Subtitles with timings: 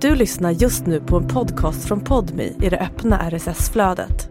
[0.00, 4.30] Du lyssnar just nu på en podcast från Podmi i det öppna RSS-flödet.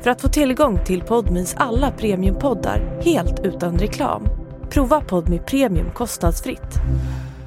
[0.00, 4.28] För att få tillgång till Podmis alla premiumpoddar helt utan reklam,
[4.70, 6.60] prova Podmi Premium kostnadsfritt.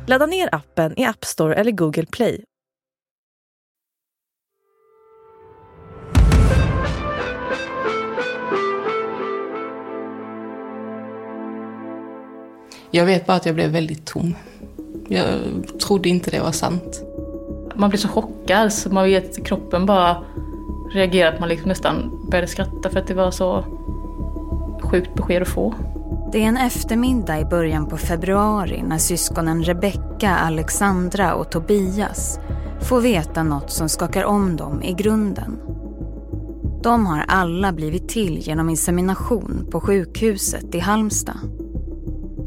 [0.07, 2.43] Ladda ner appen i App Store eller Google Play.
[12.91, 14.35] Jag vet bara att jag blev väldigt tom.
[15.07, 15.27] Jag
[15.79, 17.08] trodde inte det var sant.
[17.79, 20.23] Man blir så chockad så man vet kroppen bara
[20.91, 23.63] reagerar att man liksom nästan började skratta för att det var så
[24.81, 25.73] sjukt besked att få.
[26.31, 32.39] Det är en eftermiddag i början på februari när syskonen Rebecka, Alexandra och Tobias
[32.81, 35.59] får veta något som skakar om dem i grunden.
[36.83, 41.39] De har alla blivit till genom insemination på sjukhuset i Halmstad.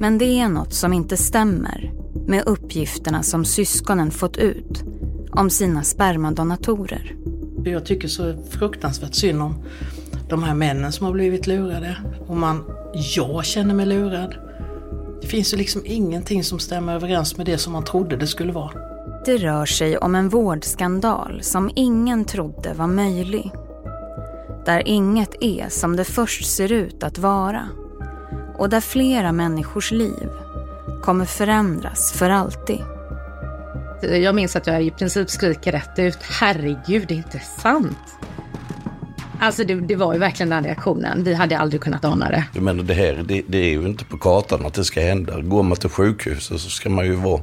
[0.01, 1.93] Men det är något som inte stämmer
[2.27, 4.92] med uppgifterna som syskonen fått ut
[5.33, 7.15] om sina spermadonatorer.
[7.65, 9.55] Jag tycker så fruktansvärt synd om
[10.29, 11.97] de här männen som har blivit lurade.
[12.27, 14.35] Och man, jag känner mig lurad.
[15.21, 18.53] Det finns ju liksom ingenting som stämmer överens med det som man trodde det skulle
[18.53, 18.73] vara.
[19.25, 23.53] Det rör sig om en vårdskandal som ingen trodde var möjlig.
[24.65, 27.69] Där inget är som det först ser ut att vara.
[28.59, 30.29] Och där flera människors liv
[31.03, 32.81] kommer förändras för alltid.
[34.03, 36.19] Jag minns att jag i princip skriker rätt ut.
[36.23, 37.99] Herregud, det är inte sant.
[39.41, 41.25] Alltså det, det, var ju verkligen den reaktionen.
[41.25, 42.45] Vi hade aldrig kunnat ana det.
[42.55, 45.41] Jag menar det här, det, det, är ju inte på kartan att det ska hända.
[45.41, 47.41] Går man till sjukhuset så ska man ju vara...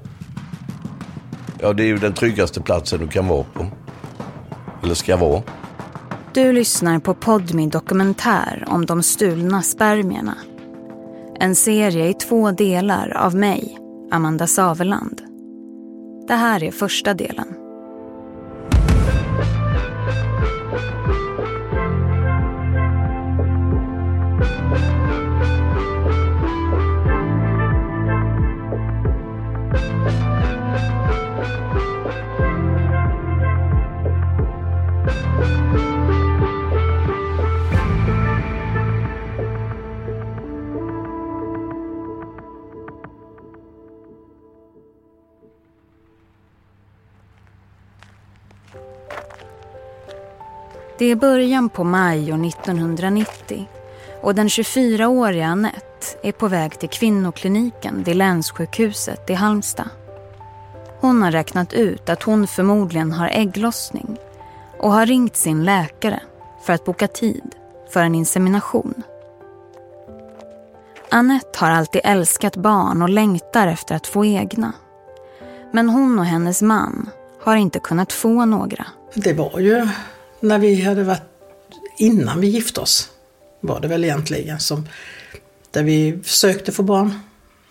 [1.62, 3.66] Ja, det är ju den tryggaste platsen du kan vara på.
[4.84, 5.42] Eller ska vara.
[6.34, 10.38] Du lyssnar på Podmi dokumentär om de stulna spermierna.
[11.40, 13.78] En serie i två delar av mig,
[14.12, 15.29] Amanda Saveland.
[16.30, 17.59] Det här är första delen.
[51.00, 53.68] Det är början på maj år 1990
[54.22, 59.90] och den 24-åriga Annette är på väg till kvinnokliniken vid länssjukhuset i Halmstad.
[61.00, 64.18] Hon har räknat ut att hon förmodligen har ägglossning
[64.80, 66.20] och har ringt sin läkare
[66.64, 67.56] för att boka tid
[67.94, 69.04] för en insemination.
[71.12, 74.74] Annette har alltid älskat barn och längtar efter att få egna.
[75.72, 77.10] Men hon och hennes man
[77.42, 78.86] har inte kunnat få några.
[79.14, 79.88] Det var ju
[80.40, 81.22] när vi hade varit,
[81.98, 83.10] innan vi gifte oss,
[83.62, 84.88] var det väl egentligen, som,
[85.72, 87.20] där vi försökte få barn.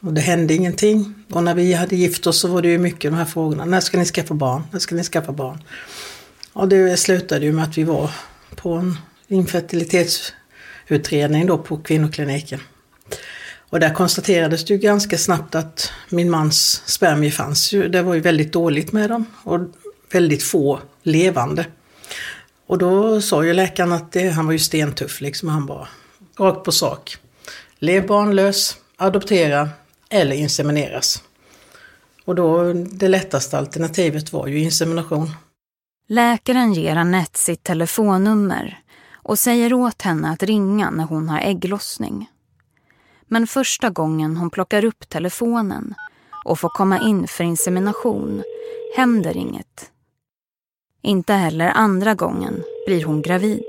[0.01, 1.15] Och det hände ingenting.
[1.31, 3.65] Och när vi hade gift oss så var det ju mycket de här frågorna.
[3.65, 4.63] När ska ni skaffa barn?
[4.71, 5.63] När ska ni skaffa barn?
[6.53, 8.11] Och det slutade ju med att vi var
[8.57, 8.97] på en
[9.29, 12.61] infertilitetsutredning då på kvinnokliniken.
[13.71, 17.89] Och där konstaterades det ju ganska snabbt att min mans spermier fanns ju.
[17.89, 19.61] Det var ju väldigt dåligt med dem och
[20.13, 21.67] väldigt få levande.
[22.69, 25.49] Och då sa ju läkaren att det, han var ju stentuff liksom.
[25.49, 25.89] Han bara
[26.39, 27.17] rakt på sak.
[27.79, 29.69] Lev barnlös, adoptera
[30.11, 31.23] eller insemineras.
[32.25, 35.31] Och då det lättaste alternativet var ju insemination.
[36.09, 38.79] Läkaren ger Anette sitt telefonnummer
[39.13, 42.31] och säger åt henne att ringa när hon har ägglossning.
[43.27, 45.95] Men första gången hon plockar upp telefonen
[46.45, 48.43] och får komma in för insemination
[48.97, 49.91] händer inget.
[51.03, 53.65] Inte heller andra gången blir hon gravid.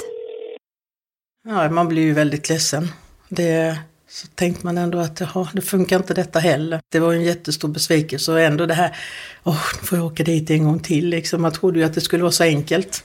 [1.46, 2.88] Ja, man blir ju väldigt ledsen.
[3.30, 6.82] Det, så tänkte man ändå att jaha, det funkar inte detta heller.
[6.92, 8.98] Det var en jättestor besvikelse och ändå det här,
[9.44, 11.42] åh, nu får jag åka dit en gång till liksom.
[11.42, 13.04] Man trodde ju att det skulle vara så enkelt.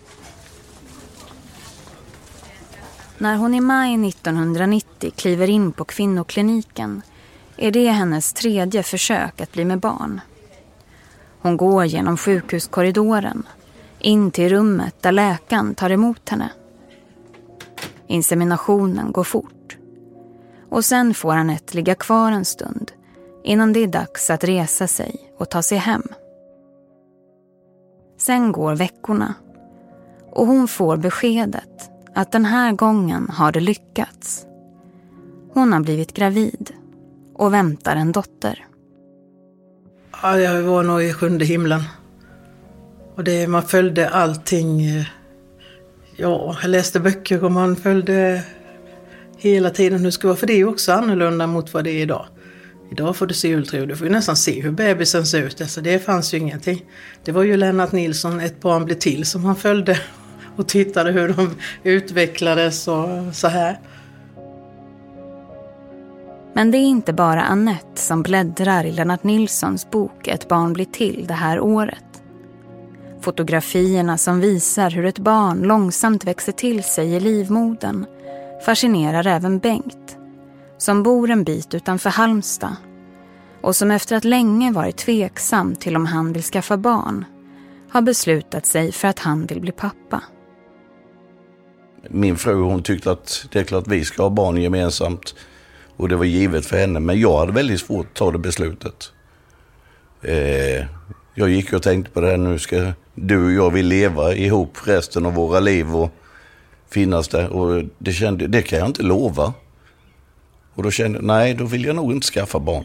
[3.19, 7.03] När hon i maj 1990 kliver in på kvinnokliniken
[7.57, 10.21] är det hennes tredje försök att bli med barn.
[11.41, 13.43] Hon går genom sjukhuskorridoren
[14.05, 16.51] in till rummet där läkaren tar emot henne.
[18.07, 19.77] Inseminationen går fort.
[20.71, 22.93] Och sen får Anette ligga kvar en stund
[23.45, 26.03] innan det är dags att resa sig och ta sig hem.
[28.19, 29.35] Sen går veckorna
[30.31, 34.47] och hon får beskedet att den här gången har det lyckats.
[35.53, 36.71] Hon har blivit gravid
[37.35, 38.67] och väntar en dotter.
[40.23, 41.83] Ja, jag var nog i sjunde himlen.
[43.15, 44.87] Och det, man följde allting.
[44.87, 45.05] Eh,
[46.17, 48.43] ja, jag läste böcker och man följde
[49.37, 50.39] hela tiden hur det skulle vara.
[50.39, 52.27] För det är ju också annorlunda mot vad det är idag.
[52.91, 55.61] Idag får du se ultraljud, du får ju nästan se hur bebisen ser ut.
[55.61, 56.85] Alltså det fanns ju ingenting.
[57.25, 60.01] Det var ju Lennart Nilsson, Ett barn blir till, som han följde
[60.57, 61.51] och tittade hur de
[61.83, 63.81] utvecklades och så här.
[66.53, 70.85] Men det är inte bara Annette som bläddrar i Lennart Nilssons bok Ett barn blir
[70.85, 72.14] till det här året.
[73.25, 78.07] Fotografierna som visar hur ett barn långsamt växer till sig i livmodern
[78.67, 80.17] fascinerar även Bengt,
[80.79, 82.77] som bor en bit utanför Halmstad
[83.63, 87.25] och som efter att länge varit tveksam till om han vill skaffa barn
[87.91, 90.23] har beslutat sig för att han vill bli pappa.
[92.09, 95.35] Min fru hon tyckte att det är klart vi ska ha barn gemensamt.
[95.97, 97.01] Och det var givet för henne.
[97.01, 99.13] Men jag hade väldigt svårt att ta det beslutet.
[100.23, 100.87] Eh,
[101.35, 104.77] jag gick och tänkte på det här nu ska du och jag vill leva ihop
[104.85, 106.11] resten av våra liv och
[106.91, 107.49] finnas där.
[107.49, 109.53] Och det kände, det kan jag inte lova.
[110.75, 112.85] Och då kände jag, nej då vill jag nog inte skaffa barn.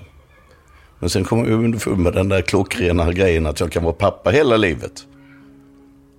[0.99, 4.29] Men sen kom jag underfund med den där klockrena grejen att jag kan vara pappa
[4.29, 5.05] hela livet.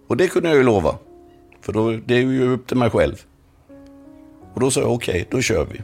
[0.07, 0.95] Och det kunde jag ju lova.
[1.61, 3.23] För då, det är ju upp till mig själv.
[4.55, 5.81] Och då sa jag okej, då kör vi.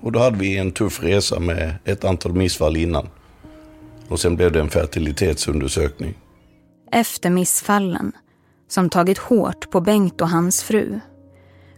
[0.00, 3.08] Och då hade vi en tuff resa med ett antal missfall innan.
[4.08, 6.14] Och sen blev det en fertilitetsundersökning.
[6.92, 8.12] Efter missfallen,
[8.68, 11.00] som tagit hårt på Bengt och hans fru,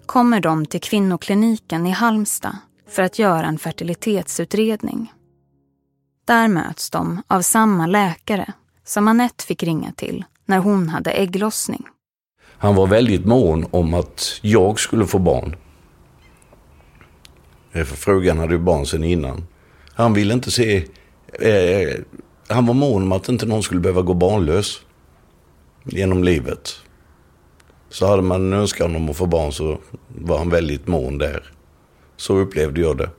[0.07, 2.57] kommer de till kvinnokliniken i Halmstad
[2.89, 5.13] för att göra en fertilitetsutredning.
[6.25, 8.53] Där möts de av samma läkare
[8.85, 11.87] som Annette fick ringa till när hon hade ägglossning.
[12.47, 15.57] Han var väldigt mån om att jag skulle få barn.
[17.73, 19.47] Eh, för frugan hade ju barn sedan innan.
[19.95, 20.85] Han ville inte se...
[21.41, 21.95] Eh, eh,
[22.49, 24.81] han var mån om att inte någon skulle behöva gå barnlös
[25.89, 26.77] genom livet.
[27.91, 31.53] Så hade man en önskan om att få barn så var han väldigt mån där.
[32.17, 33.11] Så upplevde jag det.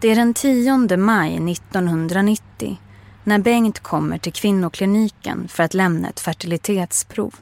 [0.00, 2.78] Det är den 10 maj 1990
[3.24, 7.34] när Bengt kommer till kvinnokliniken för att lämna ett fertilitetsprov.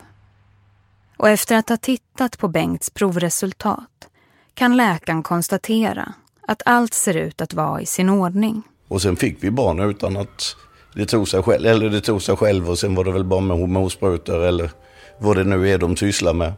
[1.17, 4.08] Och efter att ha tittat på Bengts provresultat
[4.55, 6.14] kan läkaren konstatera
[6.49, 8.62] att allt ser ut att vara i sin ordning.
[8.88, 10.56] Och sen fick vi barn utan att
[10.94, 11.67] det tog sig själv.
[11.67, 14.71] Eller det tog sig själv och sen var det väl bara med hormonsprutor eller
[15.19, 16.53] vad det nu är de sysslar med.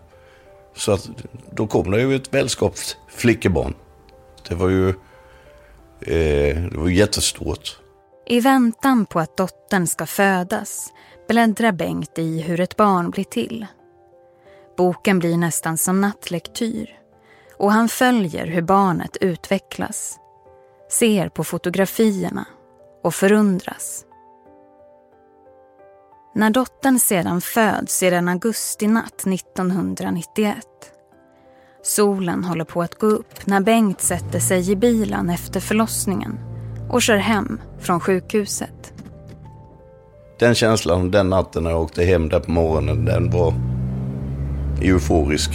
[0.76, 1.08] Så att
[1.50, 3.74] då kom det ju ett välskapsflickebarn.
[4.48, 4.88] Det var ju
[6.00, 7.78] eh, det var jättestort.
[8.26, 10.92] I väntan på att dottern ska födas
[11.28, 13.66] bläddrar Bengt i hur ett barn blir till.
[14.76, 16.98] Boken blir nästan som nattlektyr
[17.58, 20.16] och han följer hur barnet utvecklas,
[20.90, 22.46] ser på fotografierna
[23.02, 24.04] och förundras.
[26.36, 30.56] När dottern sedan föds är det en augustinatt 1991.
[31.82, 36.38] Solen håller på att gå upp när Bengt sätter sig i bilen efter förlossningen
[36.90, 38.92] och kör hem från sjukhuset.
[40.38, 43.54] Den känslan den natten när jag åkte hem där på morgonen, den var
[44.82, 45.50] euforisk.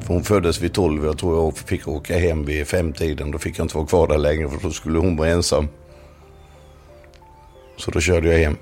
[0.00, 3.30] För hon föddes vid 12 jag tror jag fick åka hem vid femtiden.
[3.30, 5.68] Då fick jag inte vara kvar där längre för då skulle hon vara ensam.
[7.80, 8.56] Så då körde jag hem.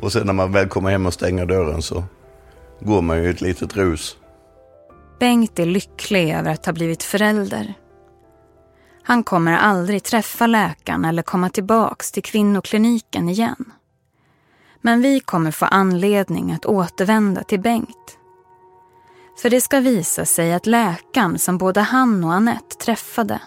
[0.00, 2.04] Och sen när man väl kommer hem och stänger dörren så
[2.80, 4.16] går man ju ett litet rus.
[5.20, 7.74] Bengt är lycklig över att ha blivit förälder.
[9.02, 13.72] Han kommer aldrig träffa läkaren eller komma tillbaks till kvinnokliniken igen.
[14.80, 18.18] Men vi kommer få anledning att återvända till Bengt.
[19.42, 23.40] För det ska visa sig att läkaren som både han och Annette träffade,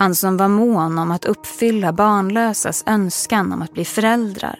[0.00, 4.58] han som var mån om att uppfylla barnlösas önskan om att bli föräldrar,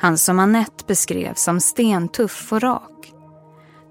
[0.00, 3.12] han som Annette beskrev som stentuff och rak,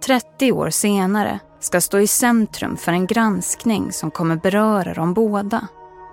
[0.06, 5.68] 30 år senare ska stå i centrum för en granskning som kommer beröra dem båda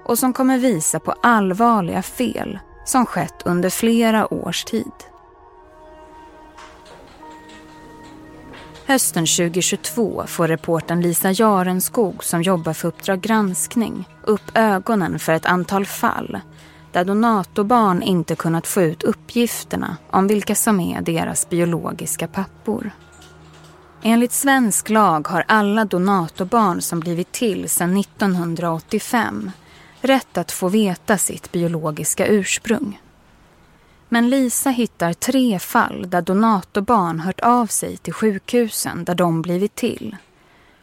[0.04, 4.92] och som kommer visa på allvarliga fel som skett under flera års tid.
[8.93, 15.47] Hösten 2022 får reportern Lisa Jarenskog som jobbar för Uppdrag granskning upp ögonen för ett
[15.47, 16.41] antal fall
[16.93, 22.91] där donatorbarn inte kunnat få ut uppgifterna om vilka som är deras biologiska pappor.
[24.03, 29.51] Enligt svensk lag har alla donatorbarn som blivit till sedan 1985
[30.01, 33.01] rätt att få veta sitt biologiska ursprung.
[34.12, 39.75] Men Lisa hittar tre fall där donatorbarn hört av sig till sjukhusen där de blivit
[39.75, 40.16] till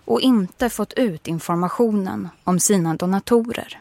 [0.06, 3.80] och inte fått ut informationen om sina donatorer.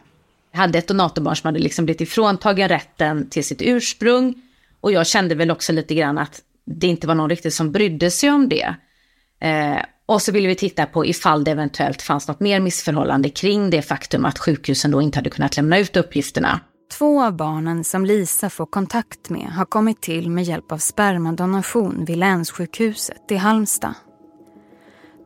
[0.53, 4.41] hade ett donatorbarn som hade liksom blivit ifråntagen rätten till sitt ursprung.
[4.81, 8.11] Och jag kände väl också lite grann att det inte var någon riktigt som brydde
[8.11, 8.75] sig om det.
[9.41, 13.69] Eh, och så ville vi titta på ifall det eventuellt fanns något mer missförhållande kring
[13.69, 16.59] det faktum att sjukhusen då inte hade kunnat lämna ut uppgifterna.
[16.91, 22.05] Två av barnen som Lisa får kontakt med har kommit till med hjälp av spermadonation
[22.05, 23.93] vid länssjukhuset i Halmstad.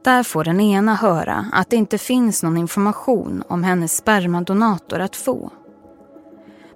[0.03, 5.15] Där får den ena höra att det inte finns någon information om hennes spermadonator att
[5.15, 5.51] få.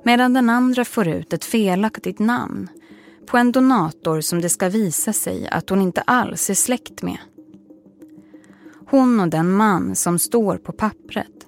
[0.04, 2.70] Medan den andra får ut ett felaktigt namn
[3.28, 7.18] på en donator som det ska visa sig att hon inte alls är släkt med.
[8.90, 11.48] Hon och den man som står på pappret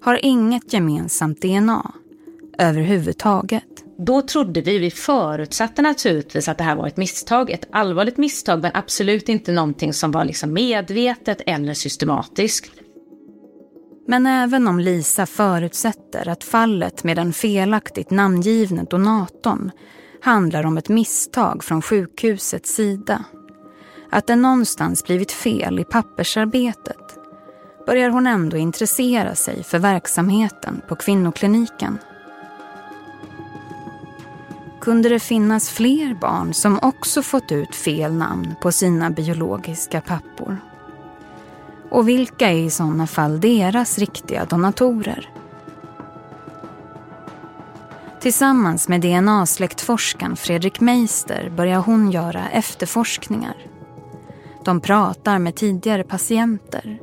[0.00, 1.92] har inget gemensamt DNA
[2.58, 3.84] överhuvudtaget.
[3.98, 8.62] Då trodde vi, vi förutsatte naturligtvis att det här var ett misstag, ett allvarligt misstag
[8.62, 12.70] men absolut inte någonting som var liksom medvetet eller systematiskt.
[14.06, 19.70] Men även om Lisa förutsätter att fallet med den felaktigt namngivne donatorn
[20.22, 23.24] handlar om ett misstag från sjukhusets sida,
[24.10, 27.18] att det någonstans blivit fel i pappersarbetet,
[27.86, 31.98] börjar hon ändå intressera sig för verksamheten på kvinnokliniken
[34.84, 40.56] kunde det finnas fler barn som också fått ut fel namn på sina biologiska pappor.
[41.90, 45.30] Och vilka är i sådana fall deras riktiga donatorer?
[48.20, 53.56] Tillsammans med DNA-släktforskaren Fredrik Meister börjar hon göra efterforskningar.
[54.64, 57.00] De pratar med tidigare patienter,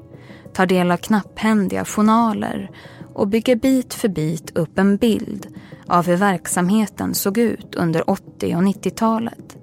[0.53, 2.71] tar del av knapphändiga journaler
[3.13, 5.47] och bygger bit för bit upp en bild
[5.87, 9.57] av hur verksamheten såg ut under 80 och 90-talet.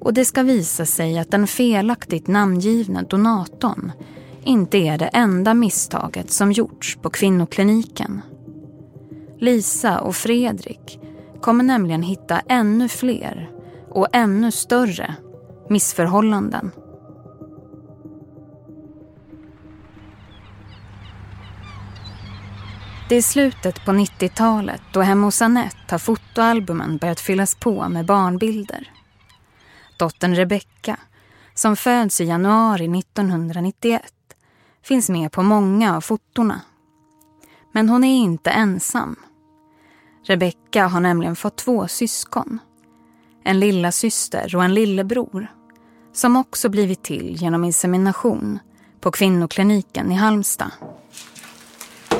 [0.00, 3.92] Och det ska visa sig att den felaktigt namngivna donatorn
[4.44, 8.20] inte är det enda misstaget som gjorts på kvinnokliniken.
[9.38, 11.00] Lisa och Fredrik
[11.40, 13.50] kommer nämligen hitta ännu fler
[13.90, 15.14] och ännu större
[15.68, 16.70] missförhållanden.
[23.12, 28.06] Det är slutet på 90-talet då hemma hos Anette har fotoalbumen börjat fyllas på med
[28.06, 28.90] barnbilder.
[29.98, 30.96] Dottern Rebecka,
[31.54, 34.02] som föds i januari 1991,
[34.82, 36.60] finns med på många av fotorna.
[37.72, 39.16] Men hon är inte ensam.
[40.24, 42.58] Rebecka har nämligen fått två syskon.
[43.44, 45.46] En lilla syster och en lillebror.
[46.12, 48.58] Som också blivit till genom insemination
[49.00, 50.70] på kvinnokliniken i Halmstad.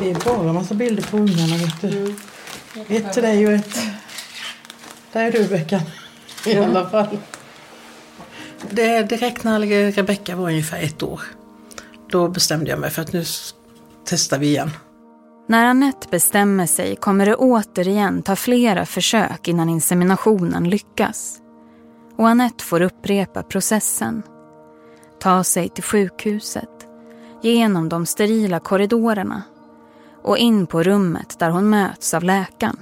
[0.01, 1.89] Det är bara en massa bilder på ungarna vet du.
[1.89, 2.17] Mm.
[2.89, 3.79] Ett till dig och ett...
[5.13, 5.83] Där är du Becka.
[6.47, 6.65] I ja.
[6.65, 7.19] alla fall.
[8.71, 11.21] Det, direkt när Rebecka var ungefär ett år.
[12.11, 13.25] Då bestämde jag mig för att nu
[14.05, 14.71] testar vi igen.
[15.49, 21.39] När Annette bestämmer sig kommer det återigen ta flera försök innan inseminationen lyckas.
[22.17, 24.23] Och Annette får upprepa processen.
[25.21, 26.89] Ta sig till sjukhuset,
[27.43, 29.43] genom de sterila korridorerna
[30.23, 32.77] och in på rummet där hon möts av läkaren.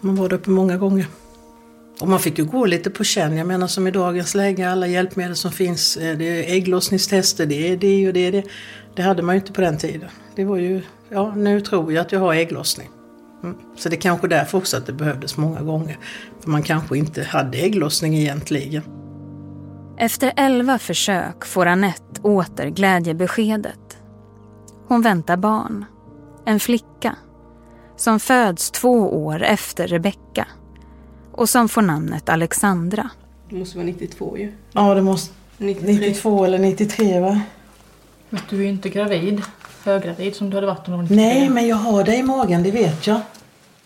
[0.00, 1.06] Man var där uppe många gånger.
[2.00, 3.36] Och man fick ju gå lite på känn.
[3.36, 5.96] Jag menar som i dagens läge, alla hjälpmedel som finns.
[5.96, 8.42] Eh, det är ägglossningstester, det är det och det är det.
[8.94, 10.08] Det hade man ju inte på den tiden.
[10.34, 12.88] Det var ju, ja nu tror jag att jag har ägglossning.
[13.42, 13.56] Mm.
[13.76, 15.98] Så det är kanske därför också att det behövdes många gånger.
[16.40, 18.82] För man kanske inte hade ägglossning egentligen.
[19.98, 23.98] Efter elva försök får Annette åter glädjebeskedet.
[24.88, 25.84] Hon väntar barn
[26.44, 27.16] en flicka
[27.96, 30.46] som föds två år efter Rebecka
[31.32, 33.10] och som får namnet Alexandra.
[33.50, 34.52] Det måste vara 92 ju.
[34.72, 35.34] Ja, det måste...
[35.58, 35.92] 93.
[35.92, 37.40] 92 eller 93 va?
[38.28, 39.42] Men du är ju inte gravid.
[39.84, 41.16] Höggravid som du hade varit om du var 93.
[41.16, 43.20] Nej, men jag har det i magen, det vet jag.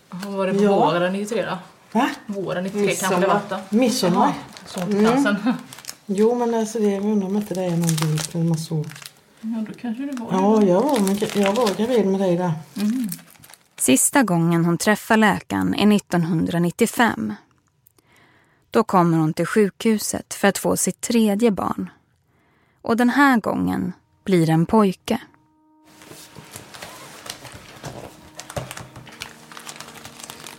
[0.09, 0.75] Aha, var det på ja.
[0.75, 1.57] våren 93 då?
[1.91, 2.09] Va?
[2.25, 3.21] Våren 93 Midsommar.
[3.21, 3.79] kanske det var?
[3.79, 4.33] Midsommar.
[4.65, 5.53] Sånt mm.
[6.05, 7.95] Jo, men alltså det, jag undrar om inte det är någon
[8.33, 8.85] bild man såg.
[9.41, 12.51] Ja, då kanske det var Ja, jag var, jag var gravid med dig där.
[12.75, 13.07] Mm.
[13.77, 17.33] Sista gången hon träffar läkaren är 1995.
[18.71, 21.89] Då kommer hon till sjukhuset för att få sitt tredje barn.
[22.81, 23.93] Och den här gången
[24.23, 25.21] blir det en pojke.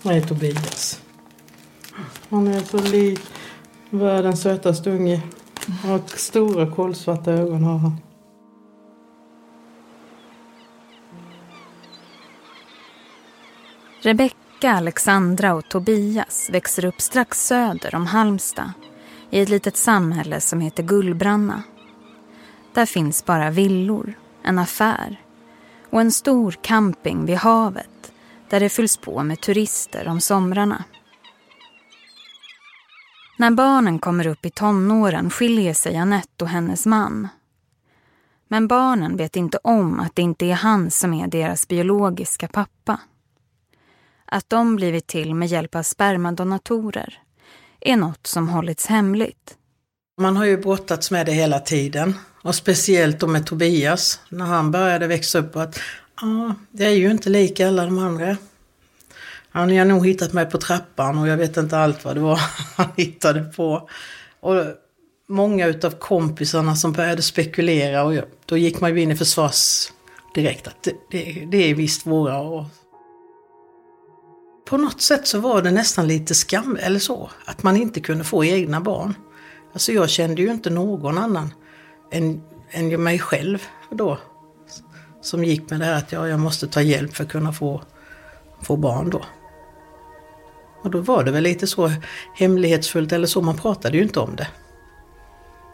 [0.03, 1.01] Nej, Tobias.
[2.29, 3.21] Han är så lik
[3.91, 5.23] världens sötaste unge.
[5.83, 7.97] har stora kolsvarta ögon har han.
[14.03, 18.73] Rebecka, Alexandra och Tobias växer upp strax söder om Halmstad
[19.31, 21.63] i ett litet samhälle som heter Gullbranna.
[22.75, 25.21] Där finns bara villor, en affär
[25.91, 28.13] och en stor camping vid havet
[28.51, 30.85] där det fylls på med turister om somrarna.
[33.39, 37.29] När barnen kommer upp i tonåren skiljer sig Anette och hennes man.
[38.49, 43.01] Men barnen vet inte om att det inte är han som är deras biologiska pappa.
[44.33, 47.19] Att de blivit till med hjälp av spermadonatorer
[47.81, 49.57] är något som hållits hemligt.
[50.21, 52.15] Man har ju brottats med det hela tiden.
[52.43, 55.57] Och speciellt då med Tobias, när han började växa upp.
[55.57, 55.81] att
[56.21, 58.37] ja, Det är ju inte lika alla de andra.
[59.51, 62.21] Han ni har nog hittat mig på trappan och jag vet inte allt vad det
[62.21, 62.41] var
[62.77, 63.89] han hittade på.
[64.41, 64.65] Och
[65.29, 68.15] många utav kompisarna som började spekulera och
[68.47, 69.93] då gick man ju in i försvars
[70.35, 72.41] direkt att det, det, det är visst våra.
[72.41, 72.65] Och
[74.71, 78.25] på något sätt så var det nästan lite skam eller så, att man inte kunde
[78.25, 79.15] få egna barn.
[79.73, 81.55] Alltså jag kände ju inte någon annan
[82.13, 84.19] än, än mig själv då.
[85.23, 87.83] Som gick med det här att ja, jag måste ta hjälp för att kunna få,
[88.63, 89.25] få barn då.
[90.83, 91.93] Och då var det väl lite så
[92.35, 94.49] hemlighetsfullt eller så, man pratade ju inte om det.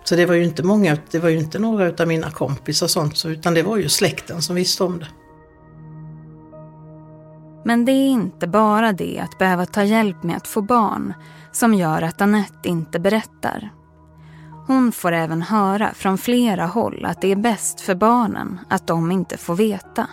[0.05, 2.91] Så det var ju inte många, det var ju inte några av mina kompisar och
[2.91, 5.09] sånt, utan det var ju släkten som visste om det.
[7.67, 11.15] Men det är inte bara det att behöva ta hjälp med att få barn
[11.53, 13.71] som gör att Annette inte berättar.
[14.67, 19.13] Hon får även höra från flera håll att det är bäst för barnen att de
[19.13, 20.07] inte får veta.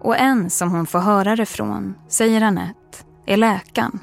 [0.00, 3.98] Och en som hon får höra det från, säger Annette, är läkaren.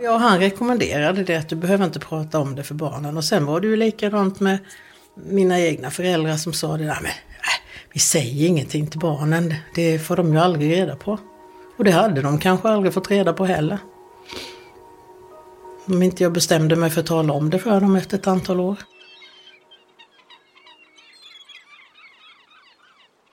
[0.00, 3.16] Ja, han rekommenderade det att du behöver inte prata om det för barnen.
[3.16, 4.58] Och sen var det ju likadant med
[5.16, 7.12] mina egna föräldrar som sa det där med
[7.92, 11.18] vi säger ingenting till barnen, det får de ju aldrig reda på.
[11.76, 13.78] Och det hade de kanske aldrig fått reda på heller.
[15.84, 18.60] Om inte jag bestämde mig för att tala om det för dem efter ett antal
[18.60, 18.76] år.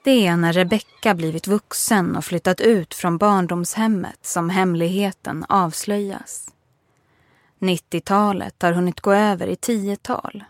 [0.04, 6.48] Det är när Rebecka blivit vuxen och flyttat ut från barndomshemmet som hemligheten avslöjas.
[7.60, 10.44] 90-talet har hunnit gå över i 10-tal.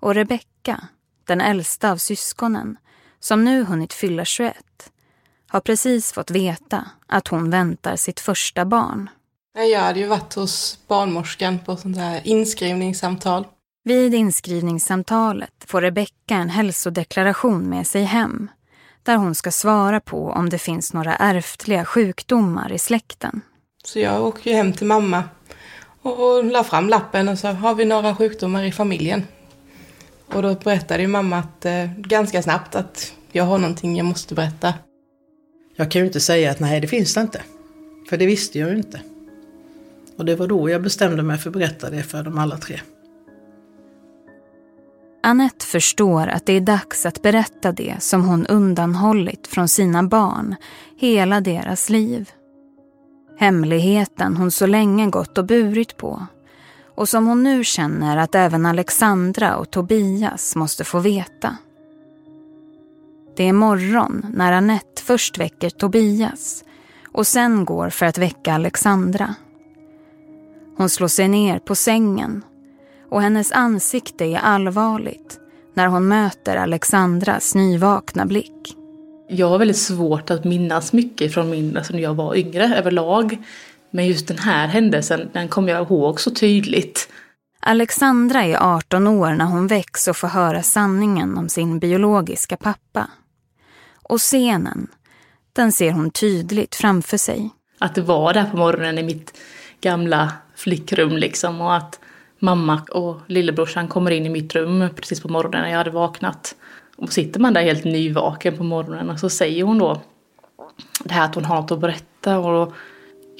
[0.00, 0.88] Och Rebecka,
[1.24, 2.76] den äldsta av syskonen,
[3.20, 4.56] som nu hunnit fylla 21,
[5.48, 9.10] har precis fått veta att hon väntar sitt första barn.
[9.72, 13.46] Jag hade ju varit hos barnmorskan på sånt här inskrivningssamtal.
[13.84, 18.50] Vid inskrivningssamtalet får Rebecka en hälsodeklaration med sig hem
[19.02, 23.40] där hon ska svara på om det finns några ärftliga sjukdomar i släkten.
[23.84, 25.24] Så jag åker ju hem till mamma
[26.02, 29.26] och la fram lappen och sa, har vi några sjukdomar i familjen?
[30.34, 34.34] Och då berättade ju mamma att, eh, ganska snabbt att jag har någonting jag måste
[34.34, 34.74] berätta.
[35.76, 37.42] Jag kan ju inte säga att nej, det finns det inte.
[38.10, 39.00] För det visste jag ju inte.
[40.16, 42.80] Och det var då jag bestämde mig för att berätta det för dem alla tre.
[45.22, 50.54] Annette förstår att det är dags att berätta det som hon undanhållit från sina barn
[50.96, 52.30] hela deras liv.
[53.38, 56.26] Hemligheten hon så länge gått och burit på
[56.98, 61.56] och som hon nu känner att även Alexandra och Tobias måste få veta.
[63.36, 66.64] Det är morgon när Annette först väcker Tobias
[67.12, 69.34] och sen går för att väcka Alexandra.
[70.76, 72.42] Hon slår sig ner på sängen
[73.10, 75.40] och hennes ansikte är allvarligt
[75.74, 78.76] när hon möter Alexandras nyvakna blick.
[79.28, 83.38] Jag har väldigt svårt att minnas mycket från min, alltså när jag var yngre överlag.
[83.90, 87.08] Men just den här händelsen, den kommer jag ihåg så tydligt.
[87.60, 93.10] Alexandra är 18 år när hon väcks och får höra sanningen om sin biologiska pappa.
[94.02, 94.86] Och scenen,
[95.52, 97.50] den ser hon tydligt framför sig.
[97.78, 99.38] Att det var där på morgonen i mitt
[99.80, 102.00] gamla flickrum liksom och att
[102.38, 106.54] mamma och lillebrorsan kommer in i mitt rum precis på morgonen när jag hade vaknat.
[106.96, 110.00] Och sitter man där helt nyvaken på morgonen och så säger hon då
[111.04, 112.72] det här att hon har något att berätta och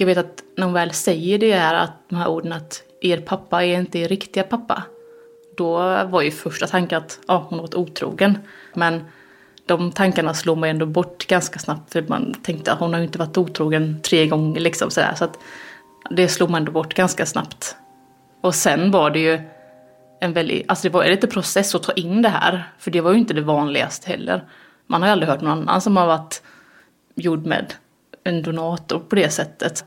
[0.01, 3.21] jag vet att när hon väl säger det här, att de här orden att er
[3.21, 4.83] pappa är inte er riktiga pappa.
[5.57, 8.39] Då var ju första tanken att ja, hon har varit otrogen.
[8.75, 9.05] Men
[9.67, 13.07] de tankarna slog man ändå bort ganska snabbt för man tänkte att hon har ju
[13.07, 15.15] inte varit otrogen tre gånger liksom sådär.
[15.17, 15.39] Så att
[16.11, 17.77] det slog man ändå bort ganska snabbt.
[18.41, 19.41] Och sen var det ju
[20.21, 22.73] en väldigt, alltså det var en liten process att ta in det här.
[22.79, 24.45] För det var ju inte det vanligaste heller.
[24.87, 26.43] Man har ju aldrig hört någon annan som har varit
[27.15, 27.75] gjord med
[28.29, 29.85] en donator på det sättet.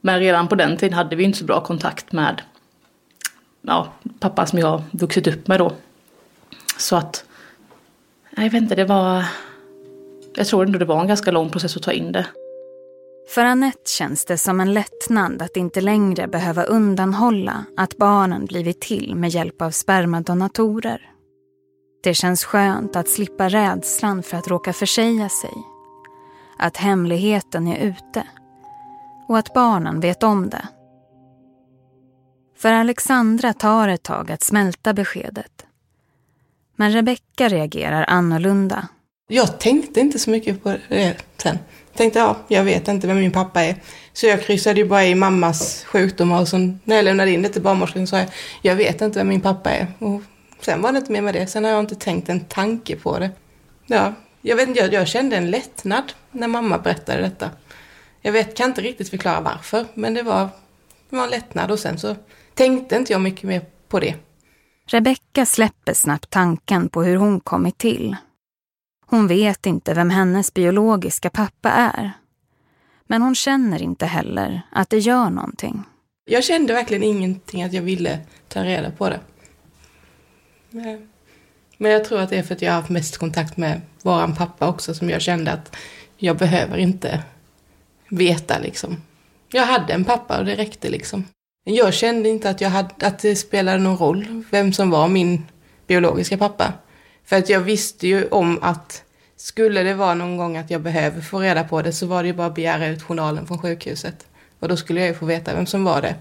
[0.00, 2.42] Men redan på den tiden hade vi inte så bra kontakt med
[3.62, 5.72] ja, pappa som jag vuxit upp med då.
[6.78, 7.24] Så att,
[8.36, 9.24] jag vet inte, det var,
[10.34, 12.26] jag tror ändå det var en ganska lång process att ta in det.
[13.28, 18.80] För Annette känns det som en lättnad att inte längre behöva undanhålla att barnen blivit
[18.80, 21.10] till med hjälp av spermadonatorer.
[22.02, 25.75] Det känns skönt att slippa rädslan för att råka försäga sig
[26.58, 28.22] att hemligheten är ute
[29.28, 30.68] och att barnen vet om det.
[32.56, 35.66] För Alexandra tar ett tag att smälta beskedet.
[36.76, 38.88] Men Rebecka reagerar annorlunda.
[39.28, 41.58] Jag tänkte inte så mycket på det sen.
[41.94, 43.76] Tänkte, ja, jag vet inte vem min pappa är.
[44.12, 47.48] Så jag kryssade ju bara i mammas sjukdomar och så när jag lämnade in det
[47.48, 48.28] till barnmorskan sa jag,
[48.62, 49.86] jag vet inte vem min pappa är.
[49.98, 50.22] Och
[50.60, 51.46] sen var det inte mer med det.
[51.46, 53.30] Sen har jag inte tänkt en tanke på det.
[53.86, 54.12] Ja,
[54.46, 57.50] jag vet jag, jag kände en lättnad när mamma berättade detta.
[58.20, 60.48] Jag vet, kan inte riktigt förklara varför, men det var,
[61.10, 62.16] det var en lättnad och sen så
[62.54, 64.14] tänkte inte jag mycket mer på det.
[64.86, 68.16] Rebecka släpper snabbt tanken på hur hon kommit till.
[69.06, 72.12] Hon vet inte vem hennes biologiska pappa är.
[73.06, 75.82] Men hon känner inte heller att det gör någonting.
[76.24, 79.20] Jag kände verkligen ingenting att jag ville ta reda på det.
[81.76, 84.34] Men jag tror att det är för att jag har haft mest kontakt med våran
[84.34, 85.76] pappa också som jag kände att
[86.16, 87.22] jag behöver inte
[88.08, 88.96] veta liksom.
[89.52, 91.24] Jag hade en pappa och det räckte liksom.
[91.64, 95.42] Jag kände inte att, jag hade, att det spelade någon roll vem som var min
[95.86, 96.72] biologiska pappa.
[97.24, 99.02] För att jag visste ju om att
[99.36, 102.26] skulle det vara någon gång att jag behöver få reda på det så var det
[102.26, 104.26] ju bara att begära ut journalen från sjukhuset.
[104.60, 106.14] Och då skulle jag ju få veta vem som var det.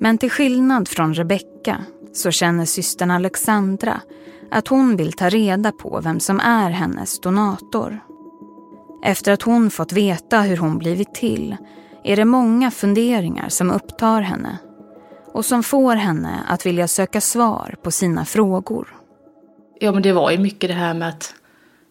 [0.00, 4.00] Men till skillnad från Rebecka så känner systern Alexandra
[4.50, 8.00] att hon vill ta reda på vem som är hennes donator.
[9.04, 11.56] Efter att hon fått veta hur hon blivit till
[12.04, 14.58] är det många funderingar som upptar henne
[15.32, 18.96] och som får henne att vilja söka svar på sina frågor.
[19.80, 21.34] Ja, men det var ju mycket det här med att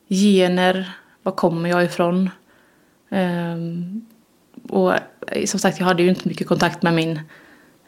[0.10, 2.30] gener, var kommer jag ifrån?
[3.10, 4.06] Ehm,
[4.70, 4.94] och
[5.28, 7.20] eh, som sagt, jag hade ju inte mycket kontakt med min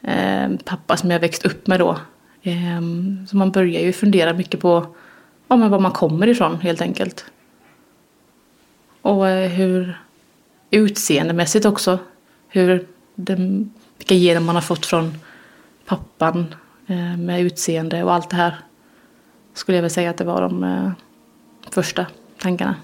[0.02, 1.98] eh, pappa som jag växt upp med då.
[2.46, 4.86] Ehm, så man börjar ju fundera mycket på
[5.48, 7.24] ja, men var man kommer ifrån helt enkelt.
[9.02, 10.00] Och eh, hur
[10.70, 11.98] utseendemässigt också.
[12.48, 15.14] Hur den, vilka gener man har fått från
[15.86, 16.54] pappan
[16.86, 18.60] eh, med utseende och allt det här.
[19.54, 20.90] Skulle jag väl säga att det var de eh,
[21.70, 22.06] första
[22.38, 22.74] tankarna.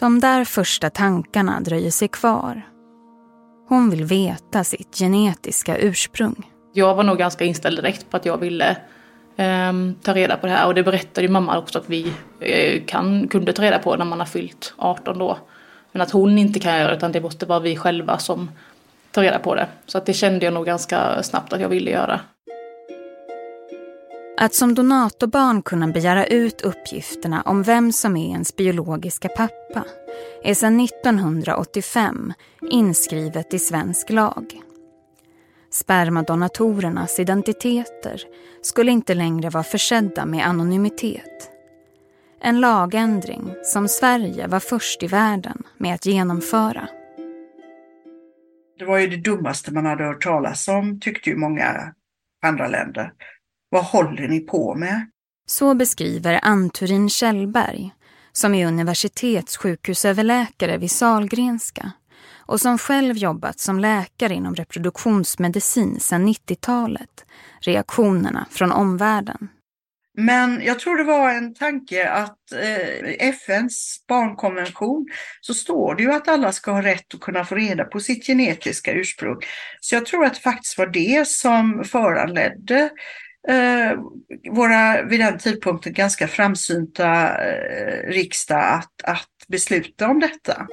[0.00, 2.62] De där första tankarna dröjer sig kvar.
[3.68, 6.53] Hon vill veta sitt genetiska ursprung.
[6.76, 8.76] Jag var nog ganska inställd direkt på att jag ville
[9.36, 10.66] eh, ta reda på det här.
[10.66, 14.04] Och det berättade ju mamma också att vi eh, kan, kunde ta reda på när
[14.04, 15.38] man har fyllt 18 då.
[15.92, 18.50] Men att hon inte kan göra det utan det måste vara vi själva som
[19.10, 19.66] tar reda på det.
[19.86, 22.20] Så att det kände jag nog ganska snabbt att jag ville göra.
[24.36, 29.84] Att som donatorbarn kunna begära ut uppgifterna om vem som är ens biologiska pappa
[30.44, 32.32] är sedan 1985
[32.70, 34.60] inskrivet i svensk lag.
[35.74, 38.22] Spermadonatorernas identiteter
[38.62, 41.50] skulle inte längre vara försedda med anonymitet.
[42.40, 46.88] En lagändring som Sverige var först i världen med att genomföra.
[48.78, 51.94] Det var ju det dummaste man hade hört talas om, tyckte ju många
[52.42, 53.12] andra länder.
[53.68, 55.10] Vad håller ni på med?
[55.46, 57.90] Så beskriver Ann-Turin Kjellberg,
[58.32, 61.92] som är universitetssjukhusöverläkare vid Salgrenska
[62.46, 67.24] och som själv jobbat som läkare inom reproduktionsmedicin sedan 90-talet,
[67.60, 69.48] reaktionerna från omvärlden.
[70.16, 75.06] Men jag tror det var en tanke att eh, FNs barnkonvention
[75.40, 78.26] så står det ju att alla ska ha rätt att kunna få reda på sitt
[78.26, 79.36] genetiska ursprung.
[79.80, 82.90] Så jag tror att det faktiskt var det som föranledde
[83.48, 83.92] eh,
[84.50, 90.66] våra vid den tidpunkten ganska framsynta eh, riksdag att, att besluta om detta.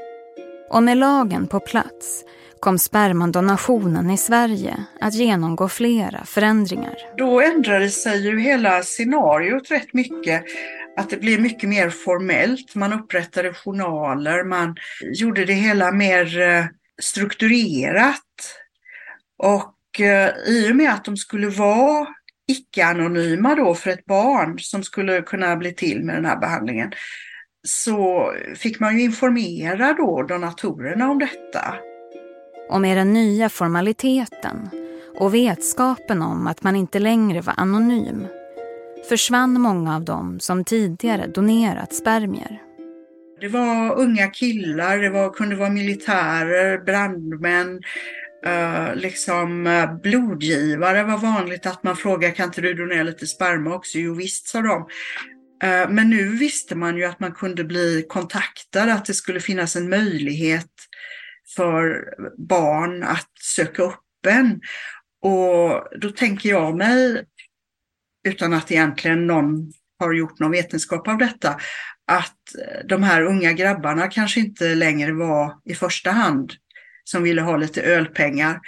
[0.72, 2.24] Och med lagen på plats
[2.60, 6.96] kom spermadonationen i Sverige att genomgå flera förändringar.
[7.18, 10.44] Då ändrade sig ju hela scenariot rätt mycket.
[10.98, 12.76] Att det blev mycket mer formellt.
[12.76, 14.76] Man upprättade journaler, man
[15.14, 16.66] gjorde det hela mer eh,
[17.02, 18.20] strukturerat.
[19.38, 22.08] Och eh, i och med att de skulle vara
[22.48, 26.92] icke-anonyma då för ett barn som skulle kunna bli till med den här behandlingen
[27.64, 31.76] så fick man ju informera då donatorerna om detta.
[32.70, 34.70] Och med den nya formaliteten
[35.20, 38.28] och vetskapen om att man inte längre var anonym
[39.10, 42.62] försvann många av dem som tidigare donerat spermier.
[43.40, 47.82] Det var unga killar, det var, kunde vara militärer, brandmän,
[48.48, 53.76] Uh, liksom uh, blodgivare var vanligt att man frågade kan inte du donera lite sperma
[53.76, 53.98] också?
[53.98, 54.88] Jo visst sa de.
[55.64, 59.76] Eh, men nu visste man ju att man kunde bli kontaktad, att det skulle finnas
[59.76, 60.72] en möjlighet
[61.56, 62.06] för
[62.38, 64.62] barn att söka upp en.
[65.22, 67.26] Och då tänker jag mig,
[68.28, 71.50] utan att egentligen någon har gjort någon vetenskap av detta,
[72.08, 76.54] att eh, de här unga grabbarna kanske inte längre var i första hand
[77.04, 78.60] som ville ha lite ölpengar,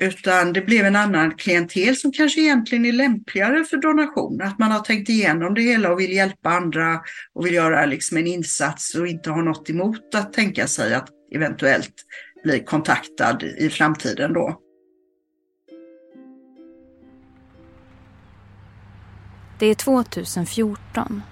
[0.00, 4.42] utan det blev en annan klientel som kanske egentligen är lämpligare för donation.
[4.42, 7.00] Att man har tänkt igenom det hela och vill hjälpa andra
[7.34, 11.08] och vill göra liksom en insats och inte har något emot att tänka sig att
[11.34, 11.94] eventuellt
[12.44, 14.60] bli kontaktad i framtiden då.
[19.58, 21.22] Det är 2014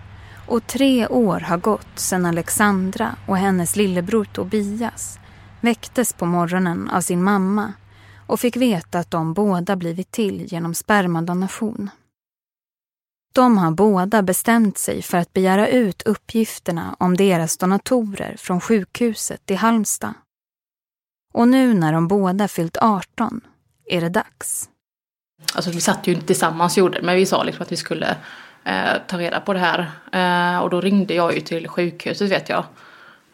[0.46, 5.18] och tre år har gått sedan Alexandra och hennes lillebror Tobias
[5.60, 7.72] väcktes på morgonen av sin mamma
[8.28, 11.90] och fick veta att de båda blivit till genom spermadonation.
[13.34, 19.50] De har båda bestämt sig för att begära ut uppgifterna om deras donatorer från sjukhuset
[19.50, 20.14] i Halmstad.
[21.34, 23.40] Och nu när de båda fyllt 18
[23.84, 24.68] är det dags.
[25.54, 28.16] Alltså vi satt ju inte tillsammans och gjorde men vi sa liksom att vi skulle
[28.64, 29.90] eh, ta reda på det här.
[30.12, 32.64] Eh, och då ringde jag ju till sjukhuset vet jag.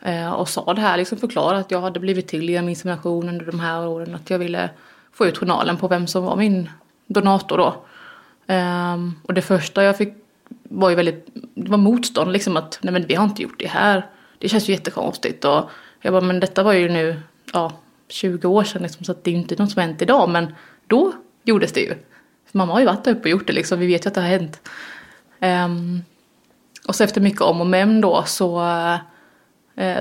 [0.05, 3.47] Eh, och sa det här, liksom förklarade att jag hade blivit till genom insemination under
[3.47, 4.15] de här åren.
[4.15, 4.71] Att jag ville
[5.13, 6.71] få ut journalen på vem som var min
[7.07, 7.85] donator då.
[8.55, 10.15] Um, och det första jag fick
[10.63, 13.67] var ju väldigt, det var motstånd liksom att nej men vi har inte gjort det
[13.67, 14.07] här.
[14.39, 17.21] Det känns ju jättekonstigt och jag bara men detta var ju nu,
[17.53, 17.73] ja
[18.09, 20.55] 20 år sedan liksom, så att det är ju inte något som hänt idag men
[20.87, 21.13] då
[21.45, 21.95] gjordes det ju.
[22.47, 24.15] För mamma har ju varit där uppe och gjort det liksom, vi vet ju att
[24.15, 24.69] det har hänt.
[25.41, 26.03] Um,
[26.89, 28.97] och så efter mycket om och men då så uh,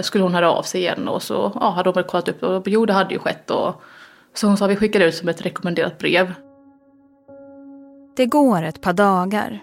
[0.01, 2.67] skulle hon höra av sig igen och så ja, hade hon väl kollat upp och
[2.67, 3.81] jo det hade ju skett och
[4.33, 6.33] så hon sa vi skickar ut som ett rekommenderat brev.
[8.15, 9.59] Det går ett par dagar.